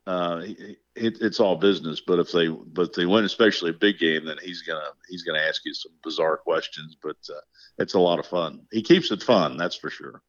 uh, 0.06 0.42
it, 0.44 0.78
it's 0.94 1.40
all 1.40 1.56
business 1.56 2.00
but 2.00 2.20
if 2.20 2.30
they 2.30 2.46
but 2.48 2.94
they 2.94 3.04
win 3.04 3.24
especially 3.24 3.70
a 3.70 3.74
big 3.74 3.98
game 3.98 4.24
then 4.24 4.36
he's 4.42 4.62
gonna 4.62 4.90
he's 5.08 5.24
gonna 5.24 5.40
ask 5.40 5.64
you 5.64 5.74
some 5.74 5.92
bizarre 6.04 6.36
questions 6.36 6.96
but 7.02 7.16
uh, 7.28 7.40
it's 7.78 7.94
a 7.94 7.98
lot 7.98 8.20
of 8.20 8.26
fun. 8.26 8.62
He 8.70 8.82
keeps 8.82 9.10
it 9.10 9.22
fun 9.22 9.56
that's 9.56 9.76
for 9.76 9.90
sure. 9.90 10.22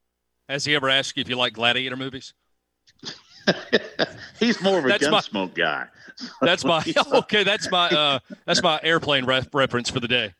Has 0.49 0.65
he 0.65 0.75
ever 0.75 0.89
asked 0.89 1.15
you 1.15 1.21
if 1.21 1.29
you 1.29 1.35
like 1.35 1.53
gladiator 1.53 1.95
movies 1.95 2.33
He's 4.39 4.61
more 4.61 4.79
of 4.79 4.85
a 4.85 4.87
that's 4.87 5.07
gunsmoke 5.07 5.55
my, 5.55 5.63
guy. 5.63 5.87
That's 6.41 6.65
my 6.65 6.83
okay. 7.13 7.43
That's 7.43 7.69
my 7.69 7.89
uh, 7.89 8.19
that's 8.45 8.61
my 8.63 8.79
airplane 8.83 9.25
ref, 9.25 9.53
reference 9.53 9.89
for 9.89 9.99
the 9.99 10.07
day. 10.07 10.33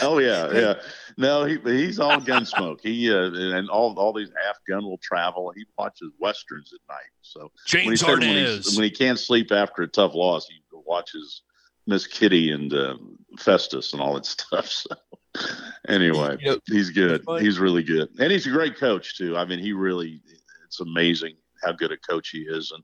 Oh 0.00 0.18
yeah, 0.18 0.52
yeah. 0.52 0.74
No, 1.16 1.44
he 1.44 1.58
he's 1.64 1.98
all 1.98 2.20
gunsmoke. 2.20 2.80
He 2.82 3.10
uh, 3.10 3.30
and 3.32 3.68
all 3.70 3.98
all 3.98 4.12
these 4.12 4.30
Have 4.46 4.56
Gun 4.68 4.84
will 4.84 4.98
travel. 4.98 5.52
He 5.56 5.64
watches 5.78 6.12
westerns 6.18 6.72
at 6.72 6.80
night. 6.88 7.10
So 7.22 7.50
James 7.66 8.04
when 8.04 8.22
he, 8.22 8.34
when, 8.34 8.62
when, 8.74 8.84
he 8.84 8.90
can't 8.90 9.18
sleep 9.18 9.50
after 9.52 9.82
a 9.82 9.88
tough 9.88 10.14
loss, 10.14 10.46
he 10.48 10.60
watches 10.72 11.42
Miss 11.86 12.06
Kitty 12.06 12.52
and 12.52 12.72
uh, 12.72 12.96
Festus 13.38 13.92
and 13.92 14.02
all 14.02 14.14
that 14.14 14.26
stuff. 14.26 14.84
So 15.36 15.44
anyway, 15.86 16.38
you 16.40 16.52
know, 16.52 16.58
he's 16.66 16.88
good. 16.88 17.22
He's 17.40 17.58
really 17.58 17.82
good, 17.82 18.08
and 18.18 18.32
he's 18.32 18.46
a 18.46 18.50
great 18.50 18.78
coach 18.78 19.18
too. 19.18 19.36
I 19.36 19.44
mean, 19.44 19.58
he 19.58 19.74
really 19.74 20.22
it's 20.64 20.80
amazing 20.80 21.34
how 21.62 21.72
good 21.72 21.92
a 21.92 21.96
coach 21.96 22.30
he 22.30 22.40
is 22.40 22.72
and 22.72 22.82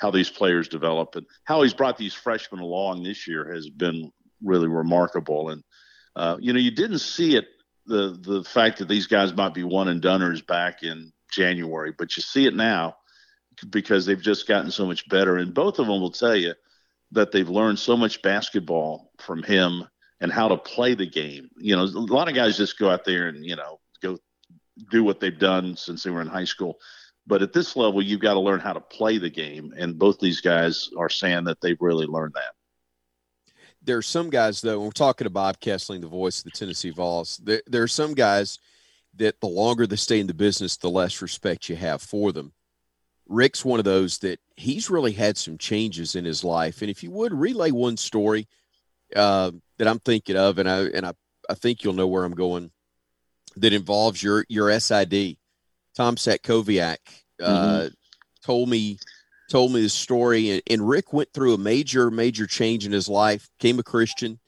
how 0.00 0.10
these 0.10 0.30
players 0.30 0.68
develop 0.68 1.16
and 1.16 1.26
how 1.44 1.62
he's 1.62 1.74
brought 1.74 1.96
these 1.96 2.14
freshmen 2.14 2.60
along 2.60 3.02
this 3.02 3.26
year 3.26 3.52
has 3.52 3.68
been 3.68 4.10
really 4.42 4.68
remarkable. 4.68 5.50
And 5.50 5.62
uh, 6.14 6.36
you 6.40 6.52
know, 6.52 6.58
you 6.58 6.70
didn't 6.70 6.98
see 6.98 7.36
it 7.36 7.46
the 7.86 8.18
the 8.20 8.44
fact 8.44 8.78
that 8.78 8.88
these 8.88 9.06
guys 9.06 9.34
might 9.34 9.54
be 9.54 9.64
one 9.64 9.88
and 9.88 10.02
doneers 10.02 10.46
back 10.46 10.82
in 10.82 11.12
January, 11.30 11.92
but 11.96 12.16
you 12.16 12.22
see 12.22 12.46
it 12.46 12.54
now 12.54 12.96
because 13.70 14.04
they've 14.04 14.20
just 14.20 14.46
gotten 14.46 14.70
so 14.70 14.86
much 14.86 15.08
better. 15.08 15.36
And 15.36 15.54
both 15.54 15.78
of 15.78 15.86
them 15.86 16.00
will 16.00 16.10
tell 16.10 16.36
you 16.36 16.52
that 17.12 17.32
they've 17.32 17.48
learned 17.48 17.78
so 17.78 17.96
much 17.96 18.20
basketball 18.22 19.12
from 19.18 19.42
him 19.42 19.84
and 20.20 20.32
how 20.32 20.48
to 20.48 20.56
play 20.56 20.94
the 20.94 21.06
game. 21.06 21.48
You 21.56 21.76
know, 21.76 21.82
a 21.82 22.12
lot 22.12 22.28
of 22.28 22.34
guys 22.34 22.56
just 22.56 22.78
go 22.78 22.90
out 22.90 23.04
there 23.04 23.28
and 23.28 23.44
you 23.44 23.56
know 23.56 23.80
go 24.02 24.18
do 24.90 25.04
what 25.04 25.20
they've 25.20 25.38
done 25.38 25.76
since 25.76 26.02
they 26.02 26.10
were 26.10 26.20
in 26.20 26.26
high 26.26 26.44
school. 26.44 26.78
But 27.26 27.42
at 27.42 27.52
this 27.52 27.76
level, 27.76 28.02
you've 28.02 28.20
got 28.20 28.34
to 28.34 28.40
learn 28.40 28.60
how 28.60 28.72
to 28.72 28.80
play 28.80 29.18
the 29.18 29.30
game. 29.30 29.74
And 29.76 29.98
both 29.98 30.20
these 30.20 30.40
guys 30.40 30.88
are 30.96 31.08
saying 31.08 31.44
that 31.44 31.60
they've 31.60 31.80
really 31.80 32.06
learned 32.06 32.34
that. 32.34 32.54
There 33.82 33.96
are 33.96 34.02
some 34.02 34.30
guys, 34.30 34.60
though, 34.60 34.80
we're 34.80 34.90
talking 34.90 35.26
to 35.26 35.30
Bob 35.30 35.60
Kesling, 35.60 36.00
the 36.00 36.08
voice 36.08 36.38
of 36.38 36.44
the 36.44 36.50
Tennessee 36.50 36.90
Vols, 36.90 37.40
there, 37.42 37.62
there 37.66 37.82
are 37.82 37.88
some 37.88 38.14
guys 38.14 38.58
that 39.16 39.40
the 39.40 39.46
longer 39.46 39.86
they 39.86 39.96
stay 39.96 40.20
in 40.20 40.26
the 40.26 40.34
business, 40.34 40.76
the 40.76 40.90
less 40.90 41.22
respect 41.22 41.68
you 41.68 41.76
have 41.76 42.02
for 42.02 42.32
them. 42.32 42.52
Rick's 43.28 43.64
one 43.64 43.78
of 43.78 43.84
those 43.84 44.18
that 44.18 44.38
he's 44.56 44.90
really 44.90 45.12
had 45.12 45.36
some 45.36 45.58
changes 45.58 46.14
in 46.14 46.24
his 46.24 46.44
life. 46.44 46.80
And 46.82 46.90
if 46.90 47.02
you 47.02 47.10
would 47.10 47.32
relay 47.32 47.70
one 47.70 47.96
story 47.96 48.46
uh, 49.14 49.50
that 49.78 49.88
I'm 49.88 49.98
thinking 49.98 50.36
of, 50.36 50.58
and 50.58 50.68
I 50.68 50.84
and 50.86 51.06
I, 51.06 51.12
I 51.48 51.54
think 51.54 51.82
you'll 51.82 51.94
know 51.94 52.06
where 52.06 52.24
I'm 52.24 52.34
going, 52.34 52.70
that 53.56 53.72
involves 53.72 54.22
your 54.22 54.44
your 54.48 54.78
SID. 54.78 55.36
Tom 55.96 56.16
Satkowiak 56.16 56.98
uh, 57.42 57.48
mm-hmm. 57.48 57.94
told 58.44 58.68
me 58.68 58.98
told 59.48 59.72
me 59.72 59.80
the 59.80 59.88
story, 59.88 60.50
and, 60.50 60.62
and, 60.68 60.88
Rick 60.88 61.12
went 61.12 61.32
through 61.32 61.54
a 61.54 61.58
major 61.58 62.10
major 62.10 62.46
change 62.46 62.84
in 62.84 62.92
his 62.92 63.08
life, 63.08 63.48
became 63.58 63.78
a 63.78 63.84
Christian, 63.84 64.38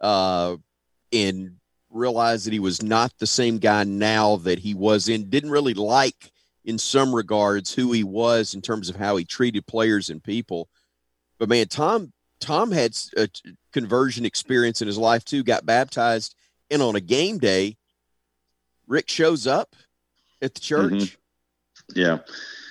uh, 0.00 0.56
and 1.12 1.56
realized 1.90 2.46
that 2.46 2.52
he 2.52 2.60
was 2.60 2.82
not 2.82 3.12
the 3.18 3.26
same 3.26 3.58
guy 3.58 3.84
now 3.84 4.36
that 4.36 4.58
he 4.58 4.74
was 4.74 5.08
in. 5.08 5.28
Didn't 5.28 5.50
really 5.50 5.74
like, 5.74 6.32
in 6.64 6.78
some 6.78 7.14
regards, 7.14 7.74
who 7.74 7.92
he 7.92 8.04
was 8.04 8.54
in 8.54 8.62
terms 8.62 8.88
of 8.88 8.96
how 8.96 9.16
he 9.16 9.24
treated 9.24 9.66
players 9.66 10.08
and 10.08 10.22
people. 10.22 10.68
But 11.38 11.48
man, 11.48 11.66
Tom 11.68 12.12
Tom 12.40 12.70
had 12.70 12.96
a 13.16 13.28
conversion 13.72 14.24
experience 14.24 14.80
in 14.80 14.86
his 14.86 14.98
life 14.98 15.24
too. 15.24 15.42
Got 15.42 15.66
baptized, 15.66 16.34
and 16.70 16.80
on 16.80 16.96
a 16.96 17.00
game 17.00 17.38
day, 17.38 17.76
Rick 18.86 19.10
shows 19.10 19.46
up 19.46 19.74
at 20.44 20.54
the 20.54 20.60
church. 20.60 20.92
Mm-hmm. 20.92 21.98
Yeah, 21.98 22.18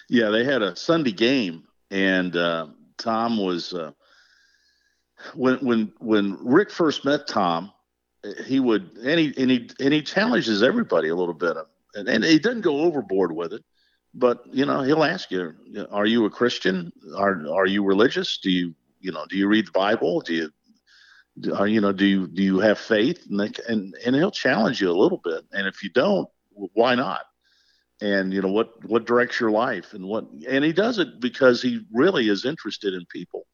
yeah, 0.09 0.29
they 0.29 0.43
had 0.43 0.61
a 0.61 0.75
Sunday 0.75 1.11
game, 1.11 1.63
and 1.91 2.35
uh, 2.35 2.67
Tom 2.97 3.37
was 3.37 3.73
uh, 3.73 3.91
when 5.35 5.57
when 5.57 5.93
when 5.99 6.37
Rick 6.41 6.71
first 6.71 7.05
met 7.05 7.27
Tom, 7.27 7.71
he 8.45 8.59
would 8.59 8.97
and 8.97 9.19
he 9.19 9.33
and 9.37 9.51
he 9.51 9.69
and 9.79 9.93
he 9.93 10.01
challenges 10.01 10.63
everybody 10.63 11.09
a 11.09 11.15
little 11.15 11.33
bit, 11.33 11.57
and, 11.95 12.07
and 12.07 12.23
he 12.23 12.39
doesn't 12.39 12.61
go 12.61 12.81
overboard 12.81 13.35
with 13.35 13.53
it. 13.53 13.63
But 14.13 14.43
you 14.51 14.65
know, 14.65 14.81
he'll 14.81 15.03
ask 15.03 15.31
you, 15.31 15.53
"Are 15.91 16.05
you 16.05 16.25
a 16.25 16.29
Christian? 16.29 16.91
Are 17.17 17.45
are 17.51 17.67
you 17.67 17.83
religious? 17.83 18.37
Do 18.37 18.49
you 18.49 18.73
you 18.99 19.11
know 19.11 19.25
do 19.29 19.37
you 19.37 19.47
read 19.47 19.67
the 19.67 19.71
Bible? 19.71 20.21
Do 20.21 20.33
you 20.33 20.49
are 21.55 21.67
you 21.67 21.81
know 21.81 21.91
do 21.91 22.05
you 22.05 22.27
do 22.27 22.43
you 22.43 22.59
have 22.59 22.77
faith 22.79 23.25
and 23.29 23.39
they, 23.39 23.51
and 23.67 23.95
and 24.05 24.15
he'll 24.15 24.31
challenge 24.31 24.81
you 24.81 24.89
a 24.89 24.93
little 24.93 25.19
bit 25.23 25.43
and 25.51 25.65
if 25.65 25.81
you 25.81 25.89
don't 25.89 26.29
why 26.51 26.93
not 26.93 27.21
and 28.01 28.33
you 28.33 28.41
know 28.41 28.51
what 28.51 28.73
what 28.85 29.05
directs 29.05 29.39
your 29.39 29.51
life 29.51 29.93
and 29.93 30.05
what 30.05 30.25
and 30.47 30.63
he 30.63 30.73
does 30.73 30.99
it 30.99 31.19
because 31.19 31.61
he 31.61 31.85
really 31.91 32.29
is 32.29 32.45
interested 32.45 32.93
in 32.93 33.05
people. 33.07 33.45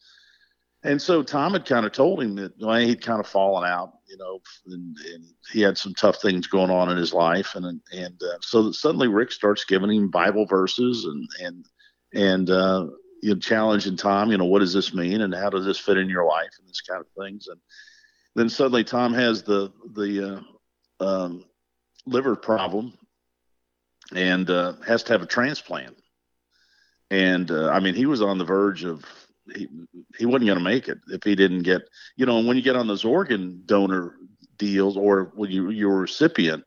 And 0.83 1.01
so 1.01 1.23
tom 1.23 1.53
had 1.53 1.65
kind 1.65 1.85
of 1.85 1.91
told 1.91 2.21
him 2.21 2.35
that 2.35 2.53
well, 2.59 2.79
he'd 2.79 3.01
kind 3.01 3.19
of 3.19 3.27
fallen 3.27 3.69
out 3.69 3.93
you 4.07 4.17
know 4.17 4.39
and, 4.67 4.97
and, 5.13 5.23
he 5.51 5.61
had 5.61 5.77
some 5.77 5.95
tough 5.95 6.21
things 6.21 6.45
going 6.45 6.69
on 6.69 6.89
in 6.89 6.97
his 6.97 7.13
life. 7.13 7.55
And 7.55 7.81
and 7.91 8.21
uh, 8.23 8.37
so 8.41 8.71
suddenly 8.71 9.07
rick 9.07 9.31
starts 9.31 9.65
giving 9.65 9.91
him 9.91 10.09
bible 10.09 10.45
verses 10.45 11.05
and 11.05 11.27
and 11.41 11.65
and 12.13 12.49
uh, 12.49 12.87
you 13.21 13.33
know, 13.33 13.39
challenging 13.39 13.97
tom 13.97 14.31
you 14.31 14.37
know 14.37 14.45
what 14.45 14.59
does 14.59 14.73
this 14.73 14.93
mean 14.93 15.21
and 15.21 15.33
how 15.33 15.49
does 15.49 15.65
this 15.65 15.79
fit 15.79 15.97
in 15.97 16.09
your 16.09 16.25
life 16.25 16.51
and 16.59 16.67
this 16.67 16.81
kind 16.81 17.01
of 17.01 17.07
things. 17.23 17.47
And 17.47 17.59
then 18.35 18.49
suddenly 18.49 18.83
tom 18.83 19.13
has 19.13 19.43
the 19.43 19.71
the 19.93 20.41
uh, 21.01 21.03
um, 21.03 21.45
liver 22.05 22.35
problem 22.35 22.93
and 24.13 24.49
uh, 24.49 24.73
has 24.85 25.03
to 25.03 25.13
have 25.13 25.21
a 25.21 25.27
transplant. 25.27 25.97
And 27.11 27.49
uh, 27.49 27.69
I 27.69 27.79
mean, 27.79 27.95
he 27.95 28.05
was 28.05 28.21
on 28.21 28.37
the 28.37 28.45
verge 28.45 28.83
of 28.83 29.03
he 29.55 29.67
he 30.17 30.25
wasn't 30.25 30.45
going 30.45 30.59
to 30.59 30.63
make 30.63 30.87
it 30.87 30.99
if 31.07 31.23
he 31.23 31.35
didn't 31.35 31.63
get 31.63 31.81
you 32.15 32.25
know 32.25 32.37
And 32.37 32.47
when 32.47 32.57
you 32.57 32.63
get 32.63 32.75
on 32.75 32.87
those 32.87 33.05
organ 33.05 33.63
donor 33.65 34.15
deals 34.57 34.95
or 34.95 35.31
when 35.35 35.49
you 35.49 35.71
you're 35.71 35.97
a 35.97 36.01
recipient. 36.01 36.63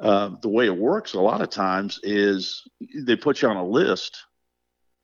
Uh, 0.00 0.30
the 0.40 0.48
way 0.48 0.64
it 0.64 0.76
works 0.76 1.12
a 1.12 1.20
lot 1.20 1.42
of 1.42 1.50
times 1.50 2.00
is 2.02 2.66
they 3.04 3.14
put 3.14 3.42
you 3.42 3.48
on 3.48 3.58
a 3.58 3.64
list, 3.64 4.24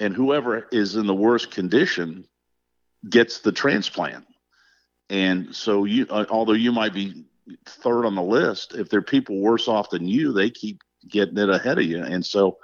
and 0.00 0.14
whoever 0.14 0.66
is 0.72 0.96
in 0.96 1.06
the 1.06 1.14
worst 1.14 1.50
condition 1.50 2.26
gets 3.08 3.40
the 3.40 3.52
transplant. 3.52 4.24
And 5.10 5.54
so 5.54 5.84
you, 5.84 6.06
uh, 6.08 6.24
although 6.30 6.54
you 6.54 6.72
might 6.72 6.94
be 6.94 7.26
third 7.66 8.06
on 8.06 8.14
the 8.14 8.22
list, 8.22 8.74
if 8.74 8.88
there 8.88 9.00
are 9.00 9.02
people 9.02 9.38
worse 9.38 9.68
off 9.68 9.90
than 9.90 10.08
you, 10.08 10.32
they 10.32 10.48
keep 10.48 10.80
getting 11.08 11.38
it 11.38 11.50
ahead 11.50 11.78
of 11.78 11.84
you. 11.84 12.02
And 12.02 12.24
so 12.24 12.58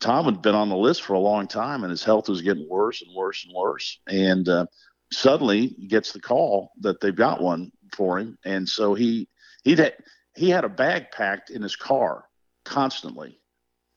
Tom 0.00 0.26
had 0.26 0.42
been 0.42 0.54
on 0.54 0.68
the 0.68 0.76
list 0.76 1.02
for 1.02 1.14
a 1.14 1.18
long 1.18 1.46
time, 1.46 1.82
and 1.82 1.90
his 1.90 2.04
health 2.04 2.28
was 2.28 2.42
getting 2.42 2.68
worse 2.68 3.02
and 3.02 3.14
worse 3.14 3.44
and 3.44 3.54
worse. 3.54 3.98
And 4.06 4.48
uh, 4.48 4.66
suddenly 5.12 5.68
he 5.68 5.86
gets 5.86 6.12
the 6.12 6.20
call 6.20 6.72
that 6.80 7.00
they've 7.00 7.14
got 7.14 7.40
one 7.40 7.72
for 7.92 8.18
him, 8.18 8.38
and 8.44 8.68
so 8.68 8.94
he 8.94 9.28
he 9.64 9.74
had 9.74 9.94
he 10.34 10.50
had 10.50 10.64
a 10.64 10.68
bag 10.68 11.10
packed 11.12 11.50
in 11.50 11.62
his 11.62 11.76
car 11.76 12.24
constantly, 12.64 13.40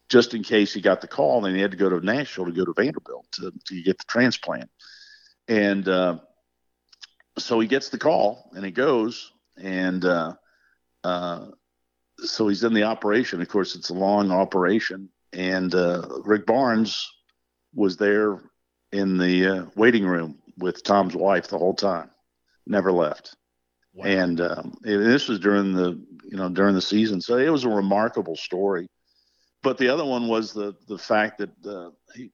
just 0.08 0.34
in 0.34 0.44
case 0.44 0.74
he 0.74 0.82
got 0.82 1.02
the 1.02 1.08
call. 1.08 1.46
And 1.46 1.56
he 1.56 1.62
had 1.62 1.72
to 1.72 1.78
go 1.78 1.90
to 1.90 2.06
Nashville 2.06 2.46
to 2.46 2.52
go 2.52 2.66
to 2.66 2.74
Vanderbilt 2.74 3.26
to, 3.34 3.52
to 3.66 3.82
get 3.82 3.98
the 3.98 4.06
transplant. 4.08 4.70
And 5.50 5.88
uh, 5.88 6.20
so 7.38 7.60
he 7.60 7.68
gets 7.68 7.90
the 7.90 7.98
call, 7.98 8.52
and 8.54 8.64
he 8.64 8.72
goes, 8.72 9.34
and 9.58 10.06
uh, 10.06 10.34
uh, 11.04 11.48
so 12.24 12.48
he's 12.48 12.64
in 12.64 12.74
the 12.74 12.84
operation. 12.84 13.42
Of 13.42 13.48
course, 13.48 13.76
it's 13.76 13.90
a 13.90 13.94
long 13.94 14.32
operation, 14.32 15.10
and 15.34 15.74
uh, 15.74 16.08
Rick 16.24 16.46
Barnes 16.46 17.10
was 17.74 17.98
there 17.98 18.40
in 18.92 19.18
the 19.18 19.48
uh, 19.48 19.66
waiting 19.76 20.06
room 20.06 20.40
with 20.58 20.84
Tom's 20.84 21.16
wife 21.16 21.48
the 21.48 21.58
whole 21.58 21.74
time. 21.74 22.10
never 22.66 22.92
left. 22.92 23.36
Wow. 23.94 24.06
And 24.06 24.42
um, 24.42 24.78
it, 24.84 24.98
this 24.98 25.28
was 25.28 25.40
during 25.40 25.74
the 25.74 26.02
you 26.24 26.38
know 26.38 26.50
during 26.50 26.76
the 26.76 26.82
season, 26.82 27.22
so 27.22 27.38
it 27.38 27.50
was 27.50 27.66
a 27.66 27.70
remarkable 27.70 28.36
story. 28.36 28.88
But 29.62 29.78
the 29.78 29.90
other 29.90 30.06
one 30.06 30.28
was 30.28 30.54
the 30.54 30.76
the 30.88 30.98
fact 30.98 31.40
that 31.40 31.50
uh, 31.66 31.92
he, 32.14 32.32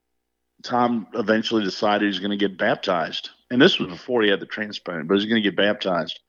Tom 0.63 1.07
eventually 1.13 1.63
decided 1.63 2.07
he's 2.07 2.19
going 2.19 2.37
to 2.37 2.37
get 2.37 2.57
baptized, 2.57 3.29
and 3.49 3.61
this 3.61 3.79
was 3.79 3.89
before 3.89 4.21
he 4.21 4.29
had 4.29 4.39
the 4.39 4.45
transplant, 4.45 5.07
but 5.07 5.15
he's 5.15 5.29
going 5.29 5.41
to 5.41 5.49
get 5.49 5.55
baptized, 5.55 6.19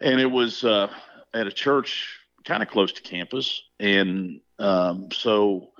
and 0.00 0.20
it 0.20 0.30
was 0.30 0.64
uh, 0.64 0.92
at 1.32 1.46
a 1.46 1.52
church 1.52 2.18
kind 2.46 2.62
of 2.62 2.70
close 2.70 2.92
to 2.92 3.02
campus, 3.02 3.62
and 3.78 4.40
um, 4.58 5.08
so 5.12 5.72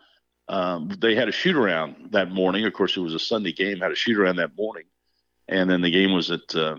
um, 0.49 0.91
they 1.01 1.15
had 1.15 1.29
a 1.29 1.33
shoot 1.33 1.57
around 1.57 2.11
that 2.11 2.31
morning. 2.31 2.67
Of 2.67 2.73
course, 2.73 2.97
it 2.97 3.01
was 3.01 3.15
a 3.15 3.19
Sunday 3.19 3.53
game. 3.53 3.79
Had 3.79 3.93
a 3.93 3.97
shoot 3.97 4.19
around 4.19 4.37
that 4.37 4.57
morning, 4.57 4.85
and 5.49 5.71
then 5.71 5.81
the 5.81 5.91
game 5.91 6.13
was 6.13 6.31
at 6.31 6.55
uh, 6.55 6.77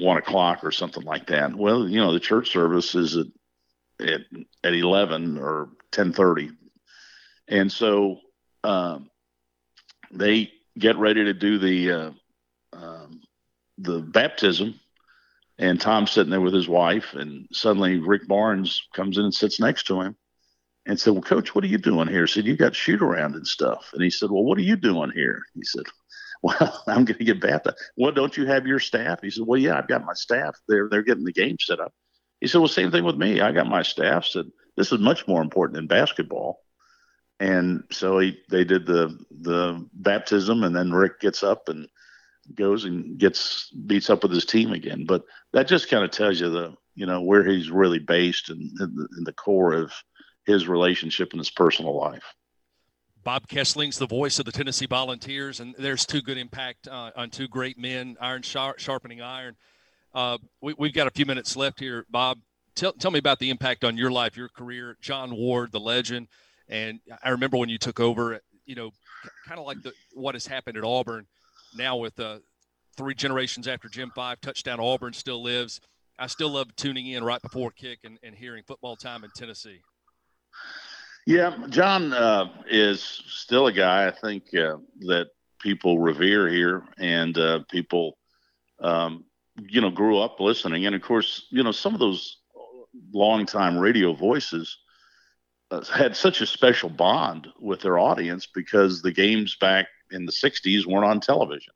one 0.00 0.18
o'clock 0.18 0.64
or 0.64 0.72
something 0.72 1.04
like 1.04 1.28
that. 1.28 1.54
Well, 1.54 1.88
you 1.88 1.98
know, 1.98 2.12
the 2.12 2.20
church 2.20 2.50
service 2.50 2.94
is 2.94 3.16
at 3.16 3.26
at, 4.00 4.20
at 4.64 4.74
eleven 4.74 5.38
or 5.38 5.70
ten 5.90 6.12
thirty, 6.12 6.50
and 7.48 7.70
so 7.70 8.18
um, 8.64 9.08
they 10.10 10.52
get 10.78 10.96
ready 10.96 11.24
to 11.24 11.34
do 11.34 11.58
the 11.58 11.90
uh, 11.92 12.10
um, 12.72 13.20
the 13.78 14.00
baptism. 14.00 14.78
And 15.58 15.80
Tom's 15.80 16.12
sitting 16.12 16.30
there 16.30 16.40
with 16.40 16.54
his 16.54 16.68
wife, 16.68 17.14
and 17.14 17.48
suddenly 17.52 17.98
Rick 17.98 18.28
Barnes 18.28 18.86
comes 18.94 19.18
in 19.18 19.24
and 19.24 19.34
sits 19.34 19.58
next 19.58 19.88
to 19.88 20.00
him 20.00 20.16
and 20.86 20.98
said, 20.98 21.12
Well, 21.12 21.22
coach, 21.22 21.54
what 21.54 21.64
are 21.64 21.68
you 21.68 21.78
doing 21.78 22.08
here? 22.08 22.22
I 22.22 22.26
said, 22.26 22.46
You 22.46 22.56
got 22.56 22.74
shoot 22.74 23.02
around 23.02 23.34
and 23.34 23.46
stuff. 23.46 23.90
And 23.92 24.02
he 24.02 24.10
said, 24.10 24.30
Well, 24.30 24.44
what 24.44 24.58
are 24.58 24.62
you 24.62 24.76
doing 24.76 25.10
here? 25.14 25.42
He 25.54 25.62
said, 25.64 25.84
Well, 26.42 26.84
I'm 26.86 27.04
going 27.04 27.18
to 27.18 27.24
get 27.24 27.40
baptized. 27.40 27.78
Well, 27.96 28.12
don't 28.12 28.36
you 28.36 28.46
have 28.46 28.66
your 28.66 28.78
staff? 28.78 29.20
He 29.20 29.30
said, 29.30 29.46
Well, 29.46 29.60
yeah, 29.60 29.76
I've 29.76 29.88
got 29.88 30.04
my 30.04 30.14
staff. 30.14 30.56
They're 30.68 30.88
they're 30.88 31.02
getting 31.02 31.24
the 31.24 31.32
game 31.32 31.56
set 31.60 31.80
up. 31.80 31.92
He 32.40 32.46
said, 32.46 32.58
Well, 32.58 32.68
same 32.68 32.90
thing 32.90 33.04
with 33.04 33.16
me. 33.16 33.40
I 33.40 33.52
got 33.52 33.66
my 33.66 33.82
staff. 33.82 34.24
Said 34.26 34.46
this 34.76 34.92
is 34.92 35.00
much 35.00 35.26
more 35.26 35.42
important 35.42 35.74
than 35.74 35.88
basketball. 35.88 36.60
And 37.40 37.84
so 37.90 38.18
he 38.20 38.38
they 38.48 38.64
did 38.64 38.86
the 38.86 39.18
the 39.30 39.86
baptism, 39.92 40.62
and 40.62 40.74
then 40.74 40.92
Rick 40.92 41.20
gets 41.20 41.42
up 41.42 41.68
and 41.68 41.88
goes 42.54 42.84
and 42.84 43.18
gets 43.18 43.70
beats 43.70 44.10
up 44.10 44.22
with 44.22 44.32
his 44.32 44.44
team 44.44 44.72
again. 44.72 45.04
But 45.06 45.24
that 45.52 45.68
just 45.68 45.88
kind 45.88 46.04
of 46.04 46.10
tells 46.10 46.40
you 46.40 46.50
the 46.50 46.74
you 46.94 47.06
know 47.06 47.20
where 47.20 47.44
he's 47.44 47.70
really 47.70 47.98
based 47.98 48.50
and 48.50 48.60
in, 48.80 49.08
in, 49.16 49.24
the 49.24 49.32
core 49.32 49.72
of 49.72 49.92
his 50.44 50.66
relationship 50.68 51.32
and 51.32 51.40
his 51.40 51.50
personal 51.50 51.96
life. 51.96 52.24
Bob 53.24 53.46
Kesling's 53.46 53.98
the 53.98 54.06
voice 54.06 54.38
of 54.38 54.46
the 54.46 54.52
Tennessee 54.52 54.86
Volunteers, 54.86 55.60
and 55.60 55.74
there's 55.78 56.06
two 56.06 56.22
good 56.22 56.38
impact 56.38 56.88
uh, 56.88 57.10
on 57.14 57.30
two 57.30 57.46
great 57.46 57.78
men, 57.78 58.16
iron 58.20 58.42
sharp, 58.42 58.78
sharpening 58.78 59.20
iron. 59.20 59.56
Uh, 60.14 60.38
we, 60.60 60.74
have 60.80 60.94
got 60.94 61.06
a 61.06 61.10
few 61.10 61.26
minutes 61.26 61.54
left 61.54 61.78
here, 61.78 62.06
Bob. 62.10 62.38
Tell, 62.74 62.92
tell 62.92 63.10
me 63.10 63.18
about 63.18 63.38
the 63.38 63.50
impact 63.50 63.84
on 63.84 63.96
your 63.96 64.10
life, 64.10 64.36
your 64.36 64.48
career. 64.48 64.96
John 65.00 65.36
Ward, 65.36 65.72
the 65.72 65.80
legend, 65.80 66.28
and 66.68 67.00
I 67.22 67.30
remember 67.30 67.58
when 67.58 67.68
you 67.68 67.78
took 67.78 68.00
over. 68.00 68.40
You 68.64 68.74
know, 68.74 68.90
kind 69.46 69.60
of 69.60 69.66
like 69.66 69.82
the, 69.82 69.92
what 70.14 70.34
has 70.34 70.46
happened 70.46 70.76
at 70.76 70.84
Auburn 70.84 71.26
now 71.76 71.96
with 71.96 72.18
uh, 72.20 72.38
three 72.96 73.14
generations 73.14 73.68
after 73.68 73.88
Jim 73.88 74.10
Fyffe 74.16 74.40
touchdown. 74.40 74.80
Auburn 74.80 75.12
still 75.12 75.42
lives. 75.42 75.80
I 76.18 76.26
still 76.26 76.50
love 76.50 76.74
tuning 76.76 77.06
in 77.06 77.22
right 77.22 77.40
before 77.40 77.70
kick 77.70 78.00
and, 78.04 78.18
and 78.22 78.34
hearing 78.34 78.64
football 78.66 78.96
time 78.96 79.22
in 79.24 79.30
Tennessee. 79.30 79.80
Yeah, 81.26 81.56
John 81.68 82.12
uh, 82.12 82.46
is 82.68 83.02
still 83.02 83.66
a 83.66 83.72
guy 83.72 84.06
I 84.06 84.10
think 84.10 84.44
uh, 84.54 84.78
that 85.00 85.28
people 85.60 85.98
revere 85.98 86.48
here, 86.48 86.84
and 86.98 87.36
uh, 87.36 87.60
people, 87.70 88.16
um, 88.80 89.24
you 89.56 89.80
know, 89.80 89.90
grew 89.90 90.18
up 90.18 90.40
listening. 90.40 90.86
And 90.86 90.94
of 90.94 91.02
course, 91.02 91.46
you 91.50 91.62
know, 91.62 91.72
some 91.72 91.94
of 91.94 92.00
those 92.00 92.38
longtime 93.12 93.78
radio 93.78 94.12
voices 94.14 94.78
uh, 95.70 95.84
had 95.84 96.16
such 96.16 96.40
a 96.40 96.46
special 96.46 96.88
bond 96.88 97.46
with 97.60 97.80
their 97.80 97.98
audience 97.98 98.46
because 98.46 99.02
the 99.02 99.12
games 99.12 99.56
back 99.60 99.86
in 100.10 100.26
the 100.26 100.32
'60s 100.32 100.86
weren't 100.86 101.04
on 101.04 101.20
television, 101.20 101.74